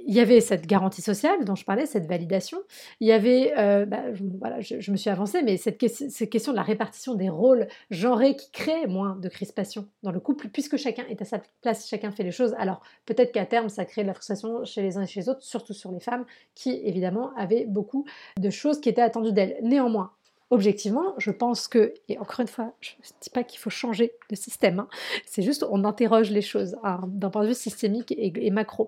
Il 0.05 0.13
y 0.13 0.19
avait 0.19 0.39
cette 0.39 0.67
garantie 0.67 1.01
sociale 1.01 1.45
dont 1.45 1.55
je 1.55 1.65
parlais, 1.65 1.85
cette 1.85 2.05
validation. 2.05 2.59
Il 2.99 3.07
y 3.07 3.11
avait, 3.11 3.53
euh, 3.57 3.85
bah, 3.85 4.03
voilà, 4.39 4.61
je, 4.61 4.91
me 4.91 4.95
suis 4.95 5.09
avancée, 5.09 5.41
mais 5.41 5.57
cette, 5.57 5.85
cette, 5.87 6.29
question 6.29 6.51
de 6.51 6.57
la 6.57 6.63
répartition 6.63 7.15
des 7.15 7.27
rôles 7.27 7.67
genrés 7.89 8.35
qui 8.35 8.51
crée 8.51 8.87
moins 8.87 9.15
de 9.15 9.27
crispation 9.29 9.87
dans 10.03 10.11
le 10.11 10.19
couple, 10.19 10.49
puisque 10.49 10.77
chacun 10.77 11.05
est 11.09 11.21
à 11.21 11.25
sa 11.25 11.41
place, 11.61 11.87
chacun 11.87 12.11
fait 12.11 12.23
les 12.23 12.31
choses. 12.31 12.55
Alors 12.57 12.81
peut-être 13.05 13.31
qu'à 13.31 13.45
terme, 13.45 13.69
ça 13.69 13.83
crée 13.83 14.03
de 14.03 14.07
la 14.07 14.13
frustration 14.13 14.63
chez 14.65 14.83
les 14.83 14.97
uns 14.97 15.01
et 15.01 15.07
chez 15.07 15.21
les 15.21 15.29
autres, 15.29 15.43
surtout 15.43 15.73
sur 15.73 15.91
les 15.91 15.99
femmes, 15.99 16.25
qui 16.55 16.81
évidemment 16.85 17.33
avaient 17.35 17.65
beaucoup 17.65 18.05
de 18.37 18.49
choses 18.51 18.79
qui 18.79 18.89
étaient 18.89 19.01
attendues 19.01 19.33
d'elles. 19.33 19.57
Néanmoins, 19.63 20.13
objectivement, 20.53 21.15
je 21.17 21.31
pense 21.31 21.67
que, 21.67 21.93
et 22.07 22.17
encore 22.19 22.41
une 22.41 22.47
fois, 22.47 22.73
je 22.79 22.91
ne 22.91 23.21
dis 23.21 23.29
pas 23.31 23.43
qu'il 23.43 23.59
faut 23.59 23.71
changer 23.71 24.13
de 24.29 24.35
système, 24.35 24.79
hein. 24.79 24.87
c'est 25.25 25.41
juste 25.41 25.65
on 25.69 25.83
interroge 25.83 26.29
les 26.29 26.41
choses 26.41 26.77
hein, 26.83 27.01
d'un 27.07 27.29
point 27.29 27.41
de 27.41 27.47
vue 27.47 27.53
systémique 27.55 28.13
et, 28.15 28.51
macro. 28.51 28.87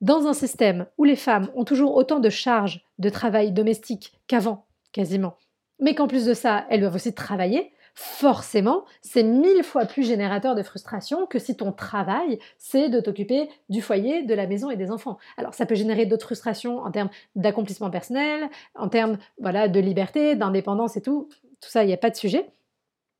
Dans 0.00 0.26
un 0.26 0.32
système 0.32 0.86
où 0.98 1.04
les 1.04 1.14
femmes 1.14 1.50
ont 1.54 1.64
toujours 1.64 1.94
autant 1.94 2.18
de 2.18 2.28
charges 2.28 2.84
de 2.98 3.08
travail 3.08 3.52
domestique 3.52 4.20
qu'avant, 4.26 4.66
quasiment, 4.90 5.36
mais 5.78 5.94
qu'en 5.94 6.08
plus 6.08 6.24
de 6.24 6.34
ça, 6.34 6.66
elles 6.68 6.80
doivent 6.80 6.96
aussi 6.96 7.14
travailler, 7.14 7.72
forcément, 7.94 8.84
c'est 9.00 9.22
mille 9.22 9.62
fois 9.62 9.84
plus 9.84 10.02
générateur 10.02 10.54
de 10.54 10.62
frustration 10.62 11.26
que 11.26 11.38
si 11.38 11.56
ton 11.56 11.72
travail, 11.72 12.38
c'est 12.58 12.88
de 12.88 13.00
t'occuper 13.00 13.48
du 13.68 13.82
foyer, 13.82 14.22
de 14.22 14.34
la 14.34 14.46
maison 14.46 14.70
et 14.70 14.76
des 14.76 14.90
enfants. 14.90 15.18
Alors, 15.36 15.54
ça 15.54 15.66
peut 15.66 15.74
générer 15.74 16.06
d'autres 16.06 16.26
frustrations 16.26 16.78
en 16.80 16.90
termes 16.90 17.10
d'accomplissement 17.36 17.90
personnel, 17.90 18.48
en 18.74 18.88
termes 18.88 19.18
voilà, 19.40 19.68
de 19.68 19.80
liberté, 19.80 20.36
d'indépendance 20.36 20.96
et 20.96 21.02
tout. 21.02 21.28
Tout 21.60 21.70
ça, 21.70 21.84
il 21.84 21.88
n'y 21.88 21.92
a 21.92 21.98
pas 21.98 22.10
de 22.10 22.16
sujet. 22.16 22.50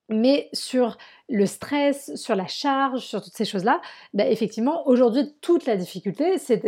Mais 0.08 0.48
sur 0.52 0.98
le 1.28 1.46
stress, 1.46 2.14
sur 2.16 2.35
la 2.35 2.46
charge, 2.46 3.00
sur 3.00 3.22
toutes 3.22 3.35
ces 3.35 3.44
choses-là, 3.44 3.80
bah, 4.14 4.26
effectivement, 4.26 4.87
aujourd'hui, 4.87 5.35
toute 5.40 5.64
la 5.66 5.76
difficulté, 5.76 6.38
c'est 6.38 6.64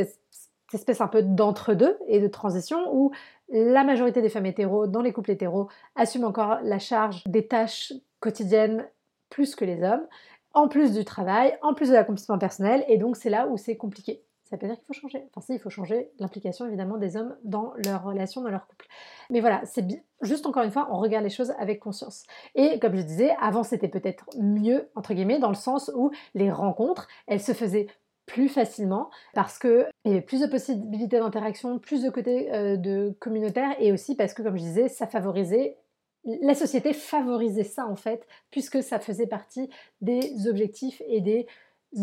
espèce 0.75 1.01
un 1.01 1.09
peu 1.09 1.23
d'entre-deux 1.23 1.99
et 2.07 2.21
de 2.21 2.29
transition 2.29 2.95
où 2.95 3.13
la 3.49 3.85
majorité 3.85 4.23
des 4.23 4.29
femmes 4.29 4.47
hétéros 4.47 4.87
dans 4.87 5.03
les 5.03 5.13
couples 5.13 5.31
hétéros 5.31 5.69
assument 5.97 6.25
encore 6.25 6.59
la 6.63 6.79
charge 6.79 7.23
des 7.27 7.47
tâches 7.47 7.93
quotidiennes 8.21 8.87
plus 9.31 9.55
que 9.55 9.65
les 9.65 9.83
hommes, 9.83 10.07
en 10.53 10.69
plus 10.69 10.93
du 10.93 11.05
travail, 11.05 11.59
en 11.63 11.75
plus 11.75 11.89
de 11.89 11.95
l'accomplissement 11.95 12.39
personnel, 12.39 12.85
et 12.89 12.97
donc 12.97 13.17
c'est 13.17 13.31
là 13.31 13.49
où 13.49 13.57
c'est 13.57 13.77
compliqué. 13.77 14.23
Ça 14.45 14.57
veut 14.57 14.69
dire 14.69 14.77
qu'il 14.77 14.87
faut 14.87 14.93
changer. 14.93 15.27
Enfin, 15.31 15.41
si, 15.41 15.55
il 15.55 15.59
faut 15.59 15.71
changer 15.71 16.11
l'implication 16.19 16.67
évidemment 16.67 16.99
des 16.99 17.17
hommes 17.17 17.35
dans 17.45 17.73
leur 17.85 18.05
relation, 18.05 18.43
dans 18.43 18.51
leur 18.51 18.67
couple. 18.67 18.87
Mais 19.31 19.41
voilà, 19.41 19.63
c'est 19.65 19.85
juste 20.21 20.47
encore 20.47 20.63
une 20.63 20.71
fois, 20.71 20.87
on 20.91 20.99
regarde 20.99 21.25
les 21.25 21.31
choses 21.31 21.53
avec 21.59 21.81
conscience. 21.81 22.25
Et 22.55 22.79
comme 22.79 22.95
je 22.95 23.03
disais, 23.03 23.35
avant 23.41 23.63
c'était 23.63 23.89
peut-être 23.89 24.27
mieux, 24.39 24.91
entre 24.95 25.15
guillemets, 25.15 25.39
dans 25.39 25.49
le 25.49 25.55
sens 25.55 25.91
où 25.97 26.11
les 26.35 26.51
rencontres, 26.53 27.09
elles 27.27 27.41
se 27.41 27.53
faisaient 27.53 27.89
plus 28.27 28.49
facilement 28.49 29.11
parce 29.35 29.59
qu'il 29.59 29.87
y 30.07 30.11
avait 30.11 30.21
plus 30.21 30.41
de 30.41 30.47
possibilités 30.47 31.19
d'interaction, 31.19 31.79
plus 31.79 32.03
de 32.03 32.11
côté 32.11 32.53
euh, 32.53 32.77
de 32.77 33.15
communautaire 33.21 33.75
et 33.79 33.93
aussi 33.93 34.15
parce 34.15 34.35
que, 34.35 34.43
comme 34.43 34.57
je 34.57 34.63
disais, 34.63 34.89
ça 34.89 35.07
favorisait 35.07 35.79
la 36.25 36.55
société 36.55 36.93
favorisait 36.93 37.65
ça 37.65 37.87
en 37.87 37.97
fait, 37.97 38.27
puisque 38.51 38.83
ça 38.83 38.99
faisait 38.99 39.27
partie 39.27 39.69
des 40.01 40.49
objectifs 40.49 41.03
et 41.07 41.21
des 41.21 41.47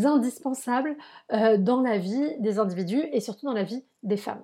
indispensables 0.05 0.95
euh, 1.33 1.57
dans 1.57 1.81
la 1.81 1.97
vie 1.97 2.37
des 2.39 2.59
individus 2.59 3.03
et 3.11 3.19
surtout 3.19 3.47
dans 3.47 3.53
la 3.53 3.63
vie 3.63 3.83
des 4.03 4.17
femmes. 4.17 4.43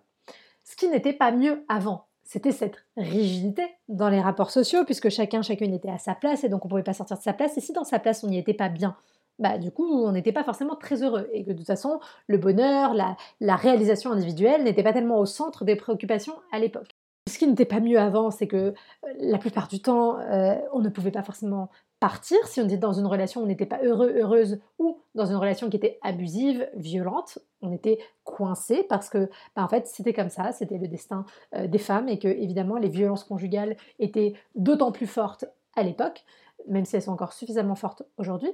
Ce 0.63 0.75
qui 0.75 0.89
n'était 0.89 1.13
pas 1.13 1.31
mieux 1.31 1.63
avant, 1.69 2.07
c'était 2.23 2.51
cette 2.51 2.83
rigidité 2.97 3.63
dans 3.87 4.09
les 4.09 4.19
rapports 4.19 4.51
sociaux, 4.51 4.83
puisque 4.83 5.09
chacun, 5.09 5.41
chacune 5.41 5.73
était 5.73 5.89
à 5.89 5.97
sa 5.97 6.13
place 6.13 6.43
et 6.43 6.49
donc 6.49 6.65
on 6.65 6.67
ne 6.67 6.71
pouvait 6.71 6.83
pas 6.83 6.93
sortir 6.93 7.17
de 7.17 7.23
sa 7.23 7.33
place. 7.33 7.57
Et 7.57 7.61
si 7.61 7.71
dans 7.71 7.85
sa 7.85 7.99
place 7.99 8.23
on 8.23 8.27
n'y 8.27 8.37
était 8.37 8.53
pas 8.53 8.69
bien, 8.69 8.97
bah, 9.39 9.57
du 9.57 9.71
coup, 9.71 9.85
on 9.85 10.11
n'était 10.11 10.31
pas 10.31 10.43
forcément 10.43 10.75
très 10.75 11.03
heureux. 11.03 11.29
Et 11.33 11.43
que 11.43 11.51
de 11.51 11.57
toute 11.57 11.67
façon, 11.67 11.99
le 12.27 12.37
bonheur, 12.37 12.93
la, 12.93 13.55
réalisation 13.55 14.11
individuelle 14.11 14.63
n'était 14.63 14.83
pas 14.83 14.93
tellement 14.93 15.19
au 15.19 15.25
centre 15.25 15.65
des 15.65 15.75
préoccupations 15.75 16.35
à 16.51 16.59
l'époque. 16.59 16.95
Ce 17.29 17.37
qui 17.37 17.47
n'était 17.47 17.65
pas 17.65 17.81
mieux 17.81 17.99
avant, 17.99 18.31
c'est 18.31 18.47
que 18.47 18.57
euh, 18.57 18.73
la 19.19 19.37
plupart 19.37 19.67
du 19.67 19.81
temps, 19.81 20.17
euh, 20.19 20.55
on 20.71 20.79
ne 20.79 20.89
pouvait 20.89 21.11
pas 21.11 21.23
forcément 21.23 21.69
partir 21.99 22.37
si 22.47 22.61
on 22.61 22.65
était 22.65 22.77
dans 22.77 22.93
une 22.93 23.05
relation 23.05 23.41
où 23.41 23.43
on 23.43 23.47
n'était 23.47 23.65
pas 23.65 23.79
heureux, 23.83 24.13
heureuse, 24.15 24.59
ou 24.79 25.01
dans 25.13 25.25
une 25.25 25.35
relation 25.35 25.69
qui 25.69 25.75
était 25.75 25.99
abusive, 26.03 26.69
violente. 26.75 27.39
On 27.61 27.73
était 27.73 27.99
coincé 28.23 28.85
parce 28.87 29.09
que, 29.09 29.29
bah, 29.55 29.63
en 29.63 29.67
fait, 29.67 29.87
c'était 29.87 30.13
comme 30.13 30.29
ça, 30.29 30.51
c'était 30.53 30.77
le 30.77 30.87
destin 30.87 31.25
euh, 31.55 31.67
des 31.67 31.79
femmes 31.79 32.07
et 32.07 32.17
que, 32.17 32.29
évidemment, 32.29 32.77
les 32.77 32.89
violences 32.89 33.25
conjugales 33.25 33.75
étaient 33.99 34.33
d'autant 34.55 34.91
plus 34.91 35.07
fortes 35.07 35.45
à 35.75 35.83
l'époque, 35.83 36.23
même 36.67 36.85
si 36.85 36.95
elles 36.95 37.01
sont 37.01 37.11
encore 37.11 37.33
suffisamment 37.33 37.75
fortes 37.75 38.03
aujourd'hui 38.17 38.53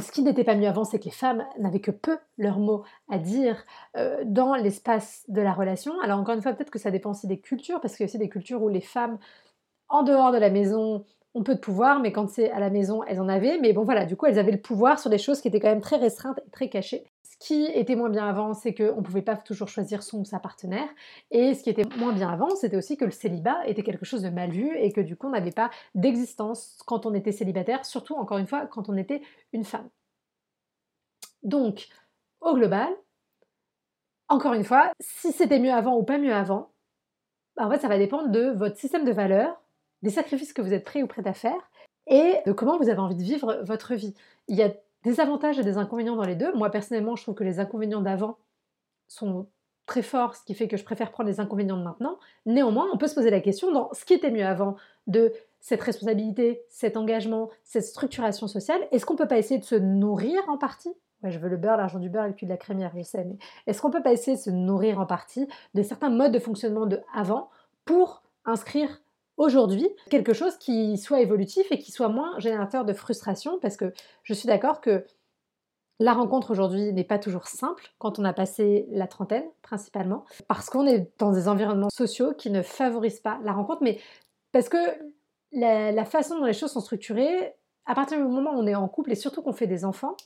ce 0.00 0.12
qui 0.12 0.22
n'était 0.22 0.44
pas 0.44 0.54
mieux 0.54 0.68
avant, 0.68 0.84
c'est 0.84 0.98
que 0.98 1.06
les 1.06 1.10
femmes 1.10 1.44
n'avaient 1.58 1.80
que 1.80 1.90
peu 1.90 2.18
leurs 2.36 2.58
mots 2.58 2.84
à 3.08 3.18
dire 3.18 3.64
euh, 3.96 4.22
dans 4.24 4.54
l'espace 4.54 5.24
de 5.28 5.40
la 5.40 5.52
relation. 5.52 5.92
Alors 6.02 6.18
encore 6.18 6.34
une 6.34 6.42
fois, 6.42 6.52
peut-être 6.52 6.70
que 6.70 6.78
ça 6.78 6.90
dépend 6.90 7.10
aussi 7.10 7.26
des 7.26 7.40
cultures, 7.40 7.80
parce 7.80 7.96
qu'il 7.96 8.04
y 8.04 8.06
a 8.06 8.10
aussi 8.10 8.18
des 8.18 8.28
cultures 8.28 8.62
où 8.62 8.68
les 8.68 8.80
femmes, 8.80 9.18
en 9.88 10.02
dehors 10.02 10.32
de 10.32 10.38
la 10.38 10.50
maison, 10.50 11.04
ont 11.34 11.42
peu 11.42 11.54
de 11.54 11.60
pouvoir, 11.60 12.00
mais 12.00 12.12
quand 12.12 12.28
c'est 12.28 12.50
à 12.50 12.60
la 12.60 12.70
maison, 12.70 13.02
elles 13.04 13.20
en 13.20 13.28
avaient. 13.28 13.58
Mais 13.60 13.72
bon 13.72 13.84
voilà, 13.84 14.04
du 14.04 14.16
coup, 14.16 14.26
elles 14.26 14.38
avaient 14.38 14.52
le 14.52 14.60
pouvoir 14.60 14.98
sur 14.98 15.10
des 15.10 15.18
choses 15.18 15.40
qui 15.40 15.48
étaient 15.48 15.60
quand 15.60 15.68
même 15.68 15.80
très 15.80 15.96
restreintes 15.96 16.38
et 16.46 16.50
très 16.50 16.68
cachées 16.68 17.04
qui 17.38 17.66
était 17.66 17.94
moins 17.94 18.10
bien 18.10 18.28
avant, 18.28 18.52
c'est 18.52 18.74
qu'on 18.74 18.96
ne 18.96 19.00
pouvait 19.02 19.22
pas 19.22 19.36
toujours 19.36 19.68
choisir 19.68 20.02
son 20.02 20.20
ou 20.20 20.24
sa 20.24 20.40
partenaire. 20.40 20.88
Et 21.30 21.54
ce 21.54 21.62
qui 21.62 21.70
était 21.70 21.86
moins 21.96 22.12
bien 22.12 22.30
avant, 22.30 22.54
c'était 22.56 22.76
aussi 22.76 22.96
que 22.96 23.04
le 23.04 23.10
célibat 23.10 23.66
était 23.66 23.82
quelque 23.82 24.04
chose 24.04 24.22
de 24.22 24.30
mal 24.30 24.50
vu 24.50 24.76
et 24.76 24.92
que 24.92 25.00
du 25.00 25.16
coup 25.16 25.28
on 25.28 25.30
n'avait 25.30 25.52
pas 25.52 25.70
d'existence 25.94 26.78
quand 26.86 27.06
on 27.06 27.14
était 27.14 27.32
célibataire, 27.32 27.84
surtout 27.84 28.14
encore 28.14 28.38
une 28.38 28.46
fois 28.46 28.66
quand 28.66 28.88
on 28.88 28.96
était 28.96 29.22
une 29.52 29.64
femme. 29.64 29.88
Donc, 31.44 31.88
au 32.40 32.54
global, 32.54 32.88
encore 34.28 34.54
une 34.54 34.64
fois, 34.64 34.90
si 35.00 35.32
c'était 35.32 35.60
mieux 35.60 35.72
avant 35.72 35.96
ou 35.96 36.02
pas 36.02 36.18
mieux 36.18 36.34
avant, 36.34 36.72
bah, 37.56 37.66
en 37.66 37.70
fait 37.70 37.78
ça 37.78 37.88
va 37.88 37.98
dépendre 37.98 38.30
de 38.30 38.50
votre 38.50 38.76
système 38.76 39.04
de 39.04 39.12
valeurs 39.12 39.60
des 40.02 40.10
sacrifices 40.10 40.52
que 40.52 40.62
vous 40.62 40.72
êtes 40.72 40.84
prêts 40.84 41.02
ou 41.02 41.06
prêts 41.06 41.26
à 41.26 41.34
faire 41.34 41.70
et 42.06 42.36
de 42.46 42.52
comment 42.52 42.78
vous 42.78 42.88
avez 42.88 43.00
envie 43.00 43.16
de 43.16 43.22
vivre 43.22 43.60
votre 43.64 43.94
vie. 43.94 44.14
Des 45.04 45.20
avantages 45.20 45.58
et 45.58 45.64
des 45.64 45.78
inconvénients 45.78 46.16
dans 46.16 46.24
les 46.24 46.34
deux. 46.34 46.52
Moi, 46.54 46.70
personnellement, 46.70 47.16
je 47.16 47.22
trouve 47.22 47.34
que 47.34 47.44
les 47.44 47.60
inconvénients 47.60 48.02
d'avant 48.02 48.38
sont 49.06 49.48
très 49.86 50.02
forts, 50.02 50.36
ce 50.36 50.44
qui 50.44 50.54
fait 50.54 50.68
que 50.68 50.76
je 50.76 50.84
préfère 50.84 51.10
prendre 51.10 51.28
les 51.28 51.40
inconvénients 51.40 51.78
de 51.78 51.82
maintenant. 51.82 52.18
Néanmoins, 52.46 52.86
on 52.92 52.98
peut 52.98 53.06
se 53.06 53.14
poser 53.14 53.30
la 53.30 53.40
question 53.40 53.72
dans 53.72 53.88
ce 53.92 54.04
qui 54.04 54.12
était 54.12 54.30
mieux 54.30 54.44
avant 54.44 54.76
de 55.06 55.32
cette 55.60 55.82
responsabilité, 55.82 56.62
cet 56.68 56.96
engagement, 56.96 57.50
cette 57.64 57.84
structuration 57.84 58.46
sociale, 58.46 58.80
est-ce 58.92 59.06
qu'on 59.06 59.14
ne 59.14 59.18
peut 59.18 59.26
pas 59.26 59.38
essayer 59.38 59.58
de 59.58 59.64
se 59.64 59.74
nourrir 59.74 60.40
en 60.48 60.58
partie? 60.58 60.92
Ouais, 61.22 61.32
je 61.32 61.38
veux 61.38 61.48
le 61.48 61.56
beurre, 61.56 61.78
l'argent 61.78 61.98
du 61.98 62.08
beurre 62.08 62.26
et 62.26 62.28
le 62.28 62.34
cul 62.34 62.44
de 62.44 62.50
la 62.50 62.56
crémière, 62.56 62.92
je 62.96 63.02
sais, 63.02 63.24
mais 63.24 63.38
est-ce 63.66 63.82
qu'on 63.82 63.90
peut 63.90 64.02
pas 64.02 64.12
essayer 64.12 64.36
de 64.36 64.42
se 64.42 64.50
nourrir 64.50 65.00
en 65.00 65.06
partie 65.06 65.48
de 65.74 65.82
certains 65.82 66.10
modes 66.10 66.32
de 66.32 66.38
fonctionnement 66.38 66.86
de 66.86 67.00
avant 67.12 67.50
pour 67.84 68.22
inscrire 68.44 69.00
aujourd'hui 69.38 69.88
quelque 70.10 70.34
chose 70.34 70.56
qui 70.58 70.98
soit 70.98 71.20
évolutif 71.20 71.66
et 71.70 71.78
qui 71.78 71.90
soit 71.90 72.08
moins 72.08 72.38
générateur 72.38 72.84
de 72.84 72.92
frustration 72.92 73.58
parce 73.60 73.76
que 73.76 73.92
je 74.22 74.34
suis 74.34 74.46
d'accord 74.46 74.80
que 74.80 75.06
la 76.00 76.12
rencontre 76.12 76.50
aujourd'hui 76.50 76.92
n'est 76.92 77.04
pas 77.04 77.18
toujours 77.18 77.48
simple 77.48 77.90
quand 77.98 78.18
on 78.18 78.24
a 78.24 78.32
passé 78.32 78.86
la 78.90 79.06
trentaine 79.06 79.44
principalement 79.62 80.24
parce 80.46 80.68
qu'on 80.68 80.86
est 80.86 81.10
dans 81.18 81.32
des 81.32 81.48
environnements 81.48 81.90
sociaux 81.90 82.34
qui 82.36 82.50
ne 82.50 82.62
favorisent 82.62 83.20
pas 83.20 83.40
la 83.42 83.52
rencontre 83.52 83.82
mais 83.82 83.98
parce 84.52 84.68
que 84.68 84.76
la, 85.52 86.04
façon 86.04 86.38
dont 86.38 86.44
les 86.44 86.52
choses 86.52 86.72
sont 86.72 86.80
structurées, 86.80 87.54
à 87.86 87.94
partir 87.94 88.18
du 88.18 88.24
moment 88.24 88.50
où 88.52 88.58
on 88.58 88.66
est 88.66 88.74
en 88.74 88.88
couple 88.88 89.12
et 89.12 89.14
surtout 89.14 89.42
qu'on 89.42 89.52
fait 89.52 89.66
des 89.66 89.84
enfants, 89.84 90.16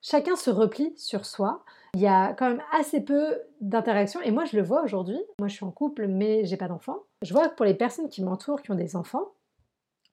chacun 0.00 0.36
se 0.36 0.50
replie 0.50 0.92
sur 0.96 1.26
soi. 1.26 1.64
Il 1.94 2.00
y 2.00 2.06
a 2.06 2.32
quand 2.34 2.48
même 2.48 2.62
assez 2.72 3.00
peu 3.00 3.40
d'interactions 3.60 4.20
et 4.22 4.30
moi 4.30 4.44
je 4.44 4.56
le 4.56 4.62
vois 4.62 4.82
aujourd'hui. 4.82 5.18
Moi 5.38 5.48
je 5.48 5.54
suis 5.54 5.64
en 5.64 5.70
couple 5.70 6.06
mais 6.06 6.44
j'ai 6.44 6.56
pas 6.56 6.68
d'enfants. 6.68 7.00
Je 7.22 7.32
vois 7.32 7.48
que 7.48 7.54
pour 7.54 7.66
les 7.66 7.74
personnes 7.74 8.08
qui 8.08 8.22
m'entourent 8.22 8.62
qui 8.62 8.70
ont 8.70 8.76
des 8.76 8.96
enfants, 8.96 9.32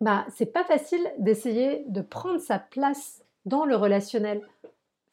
bah 0.01 0.25
c'est 0.35 0.47
pas 0.47 0.63
facile 0.63 1.05
d'essayer 1.19 1.85
de 1.87 2.01
prendre 2.01 2.39
sa 2.39 2.59
place 2.59 3.23
dans 3.45 3.65
le 3.65 3.75
relationnel 3.75 4.41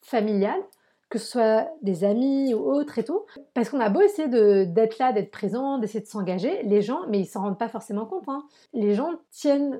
familial 0.01 0.61
que 1.09 1.19
ce 1.19 1.27
soit 1.27 1.69
des 1.81 2.03
amis 2.03 2.53
ou 2.53 2.59
autres 2.59 2.99
et 2.99 3.03
tout. 3.03 3.21
Parce 3.53 3.69
qu'on 3.69 3.79
a 3.79 3.89
beau 3.89 4.01
essayer 4.01 4.27
d'être 4.65 4.97
là, 4.99 5.13
d'être 5.13 5.31
présent, 5.31 5.77
d'essayer 5.77 6.01
de 6.01 6.07
s'engager, 6.07 6.63
les 6.63 6.81
gens, 6.81 7.01
mais 7.07 7.19
ils 7.19 7.25
s'en 7.25 7.41
rendent 7.41 7.59
pas 7.59 7.69
forcément 7.69 8.05
compte. 8.05 8.27
Hein. 8.27 8.43
Les 8.73 8.95
gens 8.95 9.11
tiennent 9.31 9.79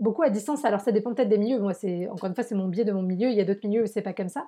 beaucoup 0.00 0.22
à 0.22 0.30
distance. 0.30 0.64
Alors 0.64 0.80
ça 0.80 0.92
dépend 0.92 1.14
peut-être 1.14 1.28
des 1.28 1.38
milieux. 1.38 1.58
Moi, 1.58 1.74
c'est 1.74 2.08
encore 2.08 2.28
une 2.28 2.34
fois, 2.34 2.44
c'est 2.44 2.54
mon 2.54 2.68
biais 2.68 2.84
de 2.84 2.92
mon 2.92 3.02
milieu. 3.02 3.28
Il 3.28 3.36
y 3.36 3.40
a 3.40 3.44
d'autres 3.44 3.66
milieux 3.66 3.82
où 3.82 3.86
c'est 3.86 4.02
pas 4.02 4.12
comme 4.12 4.28
ça. 4.28 4.46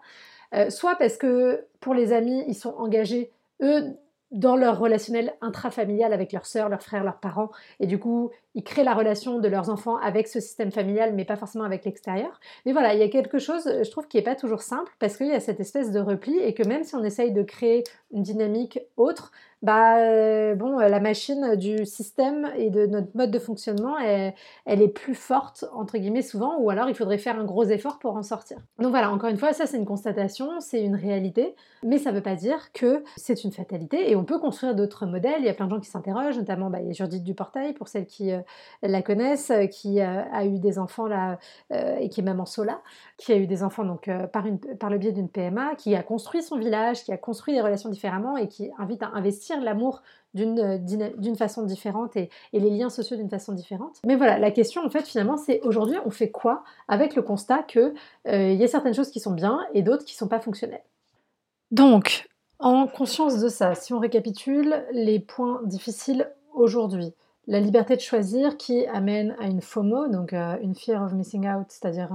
Euh, 0.55 0.71
soit 0.71 0.97
parce 0.97 1.17
que 1.17 1.65
pour 1.81 1.95
les 1.95 2.13
amis, 2.13 2.45
ils 2.47 2.55
sont 2.55 2.75
engagés 2.77 3.31
eux 3.63 3.97
dans 4.35 4.57
leur 4.57 4.81
relationnel 4.81 5.33
intrafamilial 5.41 6.13
avec 6.13 6.33
leurs 6.33 6.47
sœurs, 6.47 6.69
leurs 6.69 6.83
frères, 6.83 7.05
leurs 7.05 7.21
parents, 7.21 7.51
et 7.79 7.87
du 7.87 8.01
coup, 8.01 8.31
ils 8.57 8.65
créent 8.65 8.83
la 8.83 8.95
relation 8.95 9.39
de 9.39 9.47
leurs 9.47 9.71
enfants 9.71 9.97
avec 9.99 10.27
ce 10.27 10.41
système 10.41 10.73
familial, 10.73 11.15
mais 11.15 11.25
pas 11.25 11.37
forcément 11.37 11.65
avec 11.65 11.85
l'extérieur. 11.85 12.41
Mais 12.67 12.73
voilà, 12.73 12.95
il 12.95 13.01
y 13.01 13.05
a 13.05 13.09
quelque 13.09 13.39
chose, 13.39 13.63
je 13.65 13.91
trouve, 13.91 14.09
qui 14.09 14.17
n'est 14.17 14.25
pas 14.25 14.35
toujours 14.35 14.63
simple, 14.63 14.93
parce 14.99 15.17
qu'il 15.17 15.29
y 15.29 15.33
a 15.33 15.41
cette 15.41 15.61
espèce 15.61 15.93
de 15.93 16.01
repli, 16.01 16.37
et 16.39 16.53
que 16.53 16.65
même 16.65 16.83
si 16.83 16.97
on 16.97 17.05
essaye 17.05 17.33
de 17.33 17.43
créer 17.45 17.85
une 18.11 18.23
dynamique 18.23 18.81
autre, 18.97 19.31
bah 19.65 19.97
euh, 19.97 20.55
bon, 20.55 20.79
euh, 20.79 20.89
la 20.89 21.01
machine 21.01 21.57
du 21.57 21.87
système 21.87 22.53
et 22.55 22.69
de 22.69 22.85
notre 22.85 23.09
mode 23.15 23.31
de 23.31 23.39
fonctionnement, 23.39 23.97
elle, 23.99 24.35
est 24.67 24.89
plus 24.89 25.15
forte, 25.15 25.65
entre 25.73 25.97
guillemets, 25.97 26.21
souvent, 26.21 26.59
ou 26.59 26.69
alors 26.69 26.91
il 26.91 26.95
faudrait 26.95 27.17
faire 27.17 27.39
un 27.39 27.45
gros 27.45 27.65
effort 27.65 27.99
pour 27.99 28.15
en 28.15 28.23
sortir. 28.23 28.59
Donc 28.79 28.91
voilà, 28.91 29.11
encore 29.11 29.31
une 29.31 29.39
fois, 29.39 29.55
ça 29.55 29.65
c'est 29.65 29.79
une 29.79 29.87
constatation, 29.87 30.61
c'est 30.61 30.83
une 30.83 30.97
réalité, 30.97 31.55
mais 31.83 31.97
ça 31.97 32.11
ne 32.11 32.17
veut 32.17 32.23
pas 32.23 32.35
dire 32.35 32.73
que 32.73 33.05
c'est 33.17 33.43
une 33.43 33.53
fatalité, 33.53 34.11
et 34.11 34.17
on 34.17 34.25
peut 34.25 34.39
construire 34.39 34.75
d'autres 34.75 35.07
modèles. 35.07 35.37
Il 35.39 35.47
y 35.47 35.49
a 35.49 35.55
plein 35.55 35.65
de 35.65 35.71
gens 35.71 35.81
qui 35.81 35.89
s'interrogent, 35.89 36.37
notamment 36.37 36.69
bah, 36.69 36.81
il 36.83 36.89
y 36.89 36.91
a 36.91 36.93
Judith 36.93 37.25
Duportail, 37.25 37.73
pour 37.73 37.89
celles 37.89 38.07
qui 38.07 38.33
euh, 38.33 38.41
la 38.83 39.01
connaissent, 39.01 39.51
qui 39.71 39.99
a 39.99 40.45
eu 40.45 40.59
des 40.59 40.79
enfants 40.79 41.07
là, 41.07 41.39
et 41.73 42.11
qui 42.11 42.21
est 42.21 42.25
maman 42.25 42.45
Sola, 42.45 42.83
qui 43.17 43.33
a 43.33 43.37
eu 43.37 43.47
des 43.47 43.63
enfants 43.63 43.85
donc 43.85 44.11
par, 44.31 44.45
le 44.91 44.99
biais 44.99 45.13
d'une 45.13 45.31
PMA, 45.31 45.75
qui 45.77 45.95
a 45.95 46.03
construit 46.03 46.43
son 46.43 46.59
village, 46.59 47.03
qui 47.05 47.13
a 47.13 47.17
construit 47.17 47.55
des 47.55 47.63
relations 47.63 47.89
différemment 47.89 48.37
et 48.37 48.49
qui 48.49 48.71
invite 48.79 49.03
à 49.03 49.09
investir 49.15 49.54
l'amour 49.63 50.03
euh, 50.37 50.79
d'une 50.79 51.37
façon 51.37 51.63
différente 51.63 52.17
et, 52.17 52.29
les 52.53 52.71
liens 52.71 52.91
sociaux 52.91 53.17
d'une 53.17 53.31
façon 53.31 53.53
différente. 53.53 54.01
Mais 54.05 54.17
voilà, 54.17 54.37
la 54.39 54.51
question 54.51 54.85
en 54.85 54.91
fait 54.91 55.07
finalement 55.07 55.37
c'est 55.37 55.61
aujourd'hui 55.63 55.97
on 56.05 56.11
fait 56.11 56.31
quoi 56.31 56.65
avec 56.89 57.15
le 57.15 57.23
constat 57.23 57.63
qu'il 57.63 57.95
euh, 58.27 58.53
y 58.53 58.65
a 58.65 58.67
certaines 58.67 58.95
choses 58.95 59.11
qui 59.11 59.21
sont 59.21 59.31
bien 59.33 59.61
et 59.75 59.83
d'autres 59.83 60.05
qui 60.05 60.17
sont 60.17 60.27
pas 60.27 60.41
fonctionnelles? 60.41 60.83
Donc, 61.71 62.29
en 62.59 62.89
conscience 62.89 63.39
de 63.39 63.49
ça, 63.49 63.75
si 63.75 63.93
on 63.93 64.01
récapitule 64.01 64.85
les 64.93 65.21
points 65.21 65.61
difficiles 65.65 66.29
aujourd'hui, 66.53 67.13
la 67.47 67.61
liberté 67.61 67.97
de 67.97 68.01
choisir 68.01 68.57
qui 68.57 68.87
amène 68.87 69.35
à 69.41 69.47
une 69.47 69.61
FOMO, 69.61 70.09
donc 70.09 70.33
euh, 70.33 70.57
une 70.63 70.75
fear 70.75 71.03
of 71.03 71.13
missing 71.13 71.49
out, 71.49 71.67
c'est-à-dire 71.69 72.11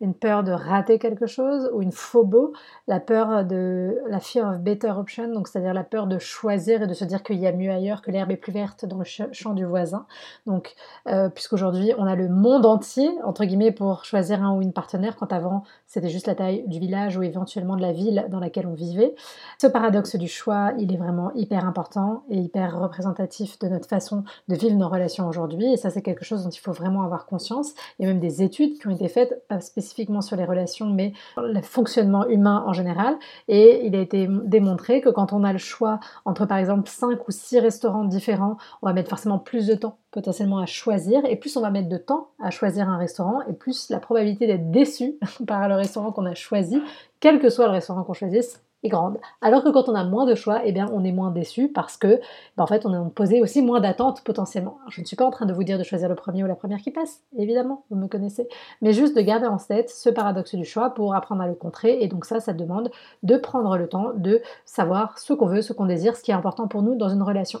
une 0.00 0.14
peur 0.14 0.44
de 0.44 0.52
rater 0.52 0.98
quelque 0.98 1.26
chose, 1.26 1.70
ou 1.72 1.80
une 1.80 1.92
phobo, 1.92 2.52
la 2.88 3.00
peur 3.00 3.44
de 3.44 3.98
la 4.08 4.20
fear 4.20 4.50
of 4.50 4.60
better 4.60 4.90
option, 4.90 5.32
donc 5.32 5.48
c'est-à-dire 5.48 5.72
la 5.72 5.84
peur 5.84 6.06
de 6.06 6.18
choisir 6.18 6.82
et 6.82 6.86
de 6.86 6.94
se 6.94 7.04
dire 7.04 7.22
qu'il 7.22 7.38
y 7.38 7.46
a 7.46 7.52
mieux 7.52 7.70
ailleurs, 7.70 8.02
que 8.02 8.10
l'herbe 8.10 8.30
est 8.30 8.36
plus 8.36 8.52
verte 8.52 8.84
dans 8.84 8.98
le 8.98 9.04
champ 9.04 9.54
du 9.54 9.64
voisin. 9.64 10.06
Donc, 10.46 10.74
euh, 11.08 11.28
puisqu'aujourd'hui 11.28 11.92
on 11.96 12.06
a 12.06 12.16
le 12.16 12.28
monde 12.28 12.66
entier 12.66 13.10
entre 13.24 13.44
guillemets 13.44 13.72
pour 13.72 14.04
choisir 14.04 14.42
un 14.42 14.56
ou 14.56 14.62
une 14.62 14.72
partenaire, 14.72 15.16
quand 15.16 15.32
avant 15.32 15.62
c'était 15.86 16.08
juste 16.08 16.26
la 16.26 16.34
taille 16.34 16.64
du 16.66 16.78
village 16.78 17.16
ou 17.16 17.22
éventuellement 17.22 17.76
de 17.76 17.82
la 17.82 17.92
ville 17.92 18.26
dans 18.28 18.40
laquelle 18.40 18.66
on 18.66 18.74
vivait. 18.74 19.14
Ce 19.58 19.66
paradoxe 19.66 20.16
du 20.16 20.28
choix, 20.28 20.72
il 20.78 20.92
est 20.92 20.98
vraiment 20.98 21.32
hyper 21.34 21.66
important 21.66 22.24
et 22.28 22.38
hyper 22.38 22.78
représentatif 22.78 23.58
de 23.60 23.68
notre 23.68 23.88
façon 23.88 24.24
de 24.48 24.56
vivre 24.56 24.73
nos 24.76 24.88
relations 24.88 25.28
aujourd'hui. 25.28 25.72
Et 25.72 25.76
ça, 25.76 25.90
c'est 25.90 26.02
quelque 26.02 26.24
chose 26.24 26.44
dont 26.44 26.50
il 26.50 26.58
faut 26.58 26.72
vraiment 26.72 27.02
avoir 27.02 27.26
conscience. 27.26 27.74
Il 27.98 28.06
y 28.06 28.08
a 28.08 28.12
même 28.12 28.20
des 28.20 28.42
études 28.42 28.78
qui 28.78 28.88
ont 28.88 28.90
été 28.90 29.08
faites, 29.08 29.46
pas 29.48 29.60
spécifiquement 29.60 29.84
spécifiquement 29.84 30.22
sur 30.22 30.36
les 30.36 30.44
relations, 30.44 30.86
mais 30.86 31.12
le 31.36 31.60
fonctionnement 31.60 32.26
humain 32.26 32.64
en 32.66 32.72
général. 32.72 33.16
Et 33.48 33.86
il 33.86 33.94
a 33.94 34.00
été 34.00 34.28
démontré 34.44 35.00
que 35.00 35.08
quand 35.10 35.32
on 35.32 35.44
a 35.44 35.52
le 35.52 35.58
choix 35.58 36.00
entre 36.24 36.46
par 36.46 36.58
exemple 36.58 36.88
5 36.88 37.28
ou 37.28 37.30
6 37.30 37.60
restaurants 37.60 38.04
différents, 38.04 38.56
on 38.82 38.86
va 38.86 38.92
mettre 38.92 39.10
forcément 39.10 39.38
plus 39.38 39.66
de 39.66 39.74
temps 39.74 39.98
potentiellement 40.10 40.58
à 40.58 40.66
choisir. 40.66 41.22
Et 41.26 41.36
plus 41.36 41.56
on 41.56 41.60
va 41.60 41.70
mettre 41.70 41.88
de 41.88 41.96
temps 41.96 42.28
à 42.42 42.50
choisir 42.50 42.88
un 42.88 42.96
restaurant, 42.96 43.40
et 43.48 43.52
plus 43.52 43.90
la 43.90 44.00
probabilité 44.00 44.46
d'être 44.46 44.70
déçu 44.70 45.16
par 45.46 45.68
le 45.68 45.74
restaurant 45.74 46.12
qu'on 46.12 46.26
a 46.26 46.34
choisi, 46.34 46.80
quel 47.20 47.38
que 47.40 47.50
soit 47.50 47.66
le 47.66 47.72
restaurant 47.72 48.04
qu'on 48.04 48.14
choisisse, 48.14 48.62
grande. 48.88 49.18
Alors 49.40 49.62
que 49.64 49.70
quand 49.70 49.88
on 49.88 49.94
a 49.94 50.04
moins 50.04 50.26
de 50.26 50.34
choix, 50.34 50.62
eh 50.64 50.72
bien, 50.72 50.88
on 50.92 51.04
est 51.04 51.12
moins 51.12 51.30
déçu 51.30 51.68
parce 51.68 51.96
que, 51.96 52.20
ben, 52.56 52.64
en 52.64 52.66
fait, 52.66 52.86
on 52.86 52.92
a 52.92 53.10
posé 53.10 53.42
aussi 53.42 53.62
moins 53.62 53.80
d'attentes 53.80 54.22
potentiellement. 54.24 54.78
je 54.88 55.00
ne 55.00 55.06
suis 55.06 55.16
pas 55.16 55.26
en 55.26 55.30
train 55.30 55.46
de 55.46 55.52
vous 55.52 55.64
dire 55.64 55.78
de 55.78 55.84
choisir 55.84 56.08
le 56.08 56.14
premier 56.14 56.44
ou 56.44 56.46
la 56.46 56.54
première 56.54 56.80
qui 56.80 56.90
passe, 56.90 57.22
évidemment, 57.36 57.84
vous 57.90 57.96
me 57.96 58.08
connaissez, 58.08 58.48
mais 58.82 58.92
juste 58.92 59.16
de 59.16 59.20
garder 59.20 59.46
en 59.46 59.56
tête 59.56 59.90
ce 59.90 60.10
paradoxe 60.10 60.54
du 60.54 60.64
choix 60.64 60.90
pour 60.90 61.14
apprendre 61.14 61.42
à 61.42 61.46
le 61.46 61.54
contrer. 61.54 62.02
Et 62.02 62.08
donc 62.08 62.24
ça, 62.24 62.40
ça 62.40 62.52
demande 62.52 62.90
de 63.22 63.36
prendre 63.36 63.76
le 63.76 63.88
temps 63.88 64.12
de 64.14 64.40
savoir 64.64 65.18
ce 65.18 65.32
qu'on 65.32 65.46
veut, 65.46 65.62
ce 65.62 65.72
qu'on 65.72 65.86
désire, 65.86 66.16
ce 66.16 66.22
qui 66.22 66.30
est 66.30 66.34
important 66.34 66.68
pour 66.68 66.82
nous 66.82 66.94
dans 66.94 67.08
une 67.08 67.22
relation. 67.22 67.60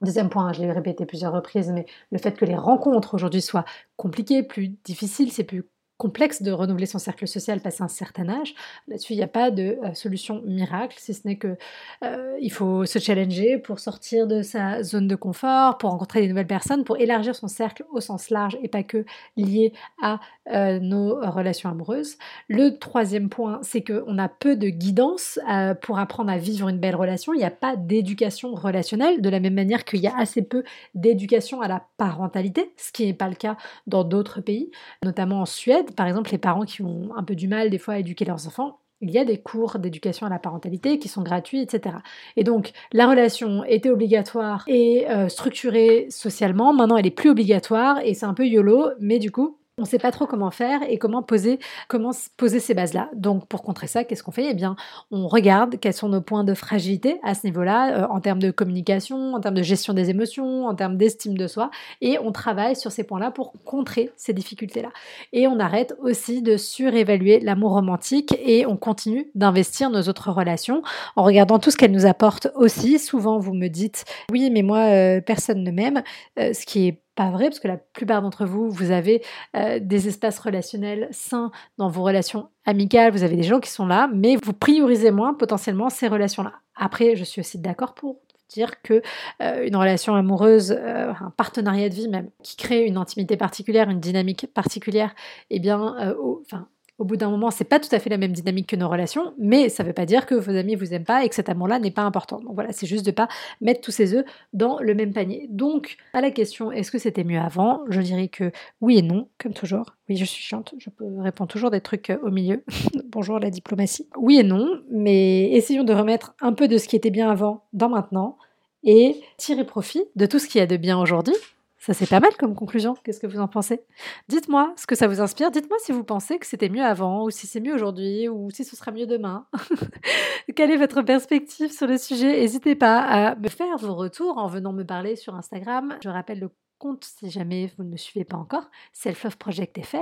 Deuxième 0.00 0.28
point, 0.28 0.52
je 0.52 0.62
l'ai 0.62 0.70
répété 0.70 1.06
plusieurs 1.06 1.32
reprises, 1.32 1.70
mais 1.70 1.84
le 2.12 2.18
fait 2.18 2.32
que 2.32 2.44
les 2.44 2.54
rencontres 2.54 3.14
aujourd'hui 3.14 3.42
soient 3.42 3.64
compliquées, 3.96 4.44
plus 4.44 4.68
difficiles, 4.84 5.32
c'est 5.32 5.44
plus 5.44 5.64
complexe 5.98 6.42
de 6.42 6.52
renouveler 6.52 6.86
son 6.86 7.00
cercle 7.00 7.26
social 7.26 7.60
passé 7.60 7.82
un 7.82 7.88
certain 7.88 8.28
âge. 8.28 8.54
Là-dessus, 8.86 9.14
il 9.14 9.16
n'y 9.16 9.22
a 9.22 9.28
pas 9.28 9.50
de 9.50 9.78
euh, 9.82 9.94
solution 9.94 10.40
miracle, 10.46 10.96
si 10.98 11.12
ce 11.12 11.26
n'est 11.26 11.36
que 11.36 11.56
euh, 12.04 12.38
il 12.40 12.52
faut 12.52 12.86
se 12.86 13.00
challenger 13.00 13.58
pour 13.58 13.80
sortir 13.80 14.28
de 14.28 14.42
sa 14.42 14.84
zone 14.84 15.08
de 15.08 15.16
confort, 15.16 15.76
pour 15.76 15.90
rencontrer 15.90 16.20
des 16.20 16.28
nouvelles 16.28 16.46
personnes, 16.46 16.84
pour 16.84 16.98
élargir 16.98 17.34
son 17.34 17.48
cercle 17.48 17.84
au 17.92 18.00
sens 18.00 18.30
large 18.30 18.56
et 18.62 18.68
pas 18.68 18.84
que 18.84 19.04
lié 19.36 19.72
à 20.00 20.20
euh, 20.52 20.78
nos 20.78 21.16
relations 21.16 21.68
amoureuses. 21.68 22.16
Le 22.46 22.78
troisième 22.78 23.28
point, 23.28 23.58
c'est 23.62 23.82
qu'on 23.82 24.18
a 24.18 24.28
peu 24.28 24.54
de 24.54 24.68
guidance 24.68 25.40
pour 25.82 25.98
apprendre 25.98 26.30
à 26.30 26.38
vivre 26.38 26.68
une 26.68 26.78
belle 26.78 26.94
relation. 26.94 27.34
Il 27.34 27.38
n'y 27.38 27.44
a 27.44 27.50
pas 27.50 27.74
d'éducation 27.74 28.54
relationnelle, 28.54 29.20
de 29.20 29.28
la 29.28 29.40
même 29.40 29.54
manière 29.54 29.84
qu'il 29.84 30.00
y 30.00 30.06
a 30.06 30.16
assez 30.16 30.42
peu 30.42 30.62
d'éducation 30.94 31.60
à 31.60 31.66
la 31.66 31.84
parentalité, 31.96 32.72
ce 32.76 32.92
qui 32.92 33.06
n'est 33.06 33.14
pas 33.14 33.28
le 33.28 33.34
cas 33.34 33.56
dans 33.86 34.04
d'autres 34.04 34.40
pays, 34.40 34.70
notamment 35.02 35.40
en 35.40 35.46
Suède 35.46 35.87
par 35.96 36.06
exemple, 36.06 36.30
les 36.30 36.38
parents 36.38 36.64
qui 36.64 36.82
ont 36.82 37.10
un 37.16 37.22
peu 37.22 37.34
du 37.34 37.48
mal 37.48 37.70
des 37.70 37.78
fois 37.78 37.94
à 37.94 37.98
éduquer 37.98 38.24
leurs 38.24 38.46
enfants, 38.46 38.80
il 39.00 39.10
y 39.10 39.18
a 39.18 39.24
des 39.24 39.38
cours 39.38 39.78
d'éducation 39.78 40.26
à 40.26 40.30
la 40.30 40.38
parentalité 40.38 40.98
qui 40.98 41.08
sont 41.08 41.22
gratuits, 41.22 41.60
etc. 41.60 41.96
Et 42.36 42.42
donc, 42.42 42.72
la 42.92 43.08
relation 43.08 43.62
était 43.64 43.90
obligatoire 43.90 44.64
et 44.66 45.08
euh, 45.08 45.28
structurée 45.28 46.06
socialement. 46.10 46.72
Maintenant, 46.72 46.96
elle 46.96 47.06
est 47.06 47.12
plus 47.12 47.30
obligatoire 47.30 48.00
et 48.02 48.14
c'est 48.14 48.26
un 48.26 48.34
peu 48.34 48.46
YOLO, 48.46 48.90
mais 48.98 49.18
du 49.18 49.30
coup, 49.30 49.57
on 49.78 49.82
ne 49.82 49.86
sait 49.86 49.98
pas 49.98 50.10
trop 50.10 50.26
comment 50.26 50.50
faire 50.50 50.80
et 50.88 50.98
comment 50.98 51.22
poser, 51.22 51.58
comment 51.88 52.10
poser 52.36 52.60
ces 52.60 52.74
bases-là. 52.74 53.10
Donc 53.14 53.46
pour 53.46 53.62
contrer 53.62 53.86
ça, 53.86 54.04
qu'est-ce 54.04 54.22
qu'on 54.22 54.32
fait? 54.32 54.48
Eh 54.50 54.54
bien, 54.54 54.76
on 55.10 55.26
regarde 55.28 55.78
quels 55.80 55.94
sont 55.94 56.08
nos 56.08 56.20
points 56.20 56.44
de 56.44 56.54
fragilité 56.54 57.20
à 57.22 57.34
ce 57.34 57.46
niveau-là, 57.46 58.02
euh, 58.02 58.06
en 58.08 58.20
termes 58.20 58.40
de 58.40 58.50
communication, 58.50 59.34
en 59.34 59.40
termes 59.40 59.54
de 59.54 59.62
gestion 59.62 59.94
des 59.94 60.10
émotions, 60.10 60.66
en 60.66 60.74
termes 60.74 60.96
d'estime 60.96 61.36
de 61.36 61.46
soi, 61.46 61.70
et 62.00 62.18
on 62.18 62.32
travaille 62.32 62.76
sur 62.76 62.92
ces 62.92 63.04
points-là 63.04 63.30
pour 63.30 63.52
contrer 63.64 64.10
ces 64.16 64.32
difficultés-là. 64.32 64.90
Et 65.32 65.46
on 65.46 65.58
arrête 65.60 65.94
aussi 66.02 66.42
de 66.42 66.56
surévaluer 66.56 67.40
l'amour 67.40 67.72
romantique 67.72 68.34
et 68.44 68.66
on 68.66 68.76
continue 68.76 69.30
d'investir 69.34 69.90
nos 69.90 70.02
autres 70.02 70.30
relations 70.30 70.82
en 71.16 71.22
regardant 71.22 71.58
tout 71.58 71.70
ce 71.70 71.76
qu'elles 71.76 71.92
nous 71.92 72.06
apportent 72.06 72.48
aussi. 72.54 72.98
Souvent, 72.98 73.38
vous 73.38 73.54
me 73.54 73.68
dites, 73.68 74.04
oui, 74.32 74.50
mais 74.50 74.62
moi, 74.62 74.78
euh, 74.78 75.20
personne 75.20 75.62
ne 75.62 75.70
m'aime, 75.70 76.02
euh, 76.38 76.52
ce 76.52 76.66
qui 76.66 76.88
est 76.88 77.00
pas 77.18 77.30
vrai, 77.30 77.46
parce 77.46 77.58
que 77.58 77.66
la 77.66 77.78
plupart 77.78 78.22
d'entre 78.22 78.46
vous, 78.46 78.70
vous 78.70 78.92
avez 78.92 79.24
euh, 79.56 79.80
des 79.82 80.06
espaces 80.06 80.38
relationnels 80.38 81.08
sains 81.10 81.50
dans 81.76 81.88
vos 81.88 82.04
relations 82.04 82.48
amicales, 82.64 83.10
vous 83.10 83.24
avez 83.24 83.34
des 83.34 83.42
gens 83.42 83.58
qui 83.58 83.70
sont 83.70 83.88
là, 83.88 84.08
mais 84.14 84.36
vous 84.36 84.52
priorisez 84.52 85.10
moins 85.10 85.34
potentiellement 85.34 85.90
ces 85.90 86.06
relations-là. 86.06 86.52
Après, 86.76 87.16
je 87.16 87.24
suis 87.24 87.40
aussi 87.40 87.58
d'accord 87.58 87.94
pour 87.94 88.20
dire 88.48 88.80
que 88.82 89.02
euh, 89.42 89.66
une 89.66 89.74
relation 89.74 90.14
amoureuse, 90.14 90.70
euh, 90.70 91.12
un 91.20 91.30
partenariat 91.30 91.88
de 91.88 91.94
vie 91.94 92.06
même, 92.06 92.30
qui 92.44 92.54
crée 92.54 92.84
une 92.84 92.96
intimité 92.96 93.36
particulière, 93.36 93.90
une 93.90 93.98
dynamique 93.98 94.46
particulière, 94.54 95.12
eh 95.50 95.58
bien, 95.58 96.14
enfin, 96.44 96.68
au 96.98 97.04
bout 97.04 97.16
d'un 97.16 97.30
moment, 97.30 97.50
c'est 97.50 97.64
pas 97.64 97.78
tout 97.78 97.88
à 97.92 98.00
fait 98.00 98.10
la 98.10 98.18
même 98.18 98.32
dynamique 98.32 98.66
que 98.66 98.76
nos 98.76 98.88
relations, 98.88 99.32
mais 99.38 99.68
ça 99.68 99.84
veut 99.84 99.92
pas 99.92 100.04
dire 100.04 100.26
que 100.26 100.34
vos 100.34 100.50
amis 100.50 100.74
vous 100.74 100.92
aiment 100.92 101.04
pas 101.04 101.24
et 101.24 101.28
que 101.28 101.34
cet 101.34 101.48
amour-là 101.48 101.78
n'est 101.78 101.92
pas 101.92 102.02
important. 102.02 102.40
Donc 102.40 102.54
voilà, 102.54 102.72
c'est 102.72 102.88
juste 102.88 103.06
de 103.06 103.12
pas 103.12 103.28
mettre 103.60 103.80
tous 103.80 103.92
ses 103.92 104.14
œufs 104.14 104.24
dans 104.52 104.80
le 104.80 104.94
même 104.94 105.12
panier. 105.12 105.46
Donc, 105.48 105.96
à 106.12 106.20
la 106.20 106.32
question 106.32 106.72
est-ce 106.72 106.90
que 106.90 106.98
c'était 106.98 107.22
mieux 107.22 107.38
avant? 107.38 107.84
Je 107.88 108.00
dirais 108.00 108.26
que 108.26 108.50
oui 108.80 108.98
et 108.98 109.02
non, 109.02 109.28
comme 109.38 109.54
toujours. 109.54 109.94
Oui, 110.08 110.16
je 110.16 110.24
suis 110.24 110.42
chiante, 110.42 110.74
je 110.78 110.90
peux 110.90 111.04
répondre 111.20 111.48
toujours 111.48 111.70
des 111.70 111.80
trucs 111.80 112.10
euh, 112.10 112.18
au 112.22 112.30
milieu. 112.30 112.64
Bonjour 113.04 113.38
la 113.38 113.50
diplomatie. 113.50 114.08
Oui 114.16 114.38
et 114.38 114.42
non, 114.42 114.82
mais 114.90 115.52
essayons 115.52 115.84
de 115.84 115.92
remettre 115.92 116.34
un 116.40 116.52
peu 116.52 116.66
de 116.66 116.78
ce 116.78 116.88
qui 116.88 116.96
était 116.96 117.10
bien 117.10 117.30
avant 117.30 117.64
dans 117.72 117.88
maintenant 117.88 118.36
et 118.82 119.20
tirer 119.36 119.64
profit 119.64 120.04
de 120.16 120.26
tout 120.26 120.38
ce 120.38 120.48
qu'il 120.48 120.60
y 120.60 120.62
a 120.62 120.66
de 120.66 120.76
bien 120.76 120.98
aujourd'hui 120.98 121.34
ça, 121.78 121.94
c'est 121.94 122.08
pas 122.08 122.20
mal 122.20 122.36
comme 122.36 122.54
conclusion. 122.54 122.94
Qu'est-ce 123.04 123.20
que 123.20 123.26
vous 123.26 123.38
en 123.38 123.46
pensez? 123.46 123.80
Dites-moi 124.28 124.72
ce 124.76 124.86
que 124.86 124.96
ça 124.96 125.06
vous 125.06 125.20
inspire. 125.20 125.50
Dites-moi 125.50 125.78
si 125.80 125.92
vous 125.92 126.02
pensez 126.02 126.38
que 126.38 126.46
c'était 126.46 126.68
mieux 126.68 126.82
avant, 126.82 127.24
ou 127.24 127.30
si 127.30 127.46
c'est 127.46 127.60
mieux 127.60 127.74
aujourd'hui, 127.74 128.28
ou 128.28 128.50
si 128.50 128.64
ce 128.64 128.74
sera 128.74 128.90
mieux 128.90 129.06
demain. 129.06 129.46
Quelle 130.56 130.72
est 130.72 130.76
votre 130.76 131.02
perspective 131.02 131.70
sur 131.72 131.86
le 131.86 131.96
sujet? 131.96 132.40
N'hésitez 132.40 132.74
pas 132.74 133.00
à 133.00 133.34
me 133.36 133.48
faire 133.48 133.76
vos 133.78 133.94
retours 133.94 134.38
en 134.38 134.48
venant 134.48 134.72
me 134.72 134.84
parler 134.84 135.14
sur 135.14 135.34
Instagram. 135.36 135.96
Je 136.02 136.08
rappelle 136.08 136.40
le 136.40 136.50
compte 136.78 137.04
si 137.04 137.30
jamais 137.30 137.70
vous 137.76 137.84
ne 137.84 137.90
me 137.90 137.96
suivez 137.96 138.24
pas 138.24 138.36
encore, 138.36 138.70
Self 138.92 139.24
Love 139.24 139.36
Project 139.36 139.84
FR. 139.84 139.96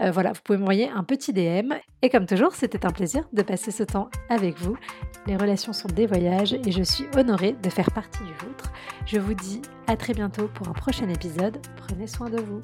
Euh, 0.00 0.10
voilà, 0.10 0.32
vous 0.32 0.40
pouvez 0.42 0.58
m'envoyer 0.58 0.88
un 0.88 1.04
petit 1.04 1.32
DM. 1.32 1.72
Et 2.02 2.10
comme 2.10 2.26
toujours, 2.26 2.54
c'était 2.54 2.86
un 2.86 2.90
plaisir 2.90 3.28
de 3.32 3.42
passer 3.42 3.70
ce 3.70 3.82
temps 3.82 4.08
avec 4.28 4.58
vous. 4.58 4.76
Les 5.26 5.36
relations 5.36 5.72
sont 5.72 5.88
des 5.88 6.06
voyages 6.06 6.54
et 6.54 6.72
je 6.72 6.82
suis 6.82 7.06
honorée 7.16 7.52
de 7.52 7.70
faire 7.70 7.90
partie 7.90 8.22
du 8.24 8.32
vôtre. 8.34 8.72
Je 9.06 9.18
vous 9.18 9.34
dis 9.34 9.62
à 9.86 9.96
très 9.96 10.14
bientôt 10.14 10.48
pour 10.48 10.68
un 10.68 10.72
prochain 10.72 11.08
épisode. 11.08 11.58
Prenez 11.76 12.06
soin 12.06 12.30
de 12.30 12.40
vous. 12.40 12.60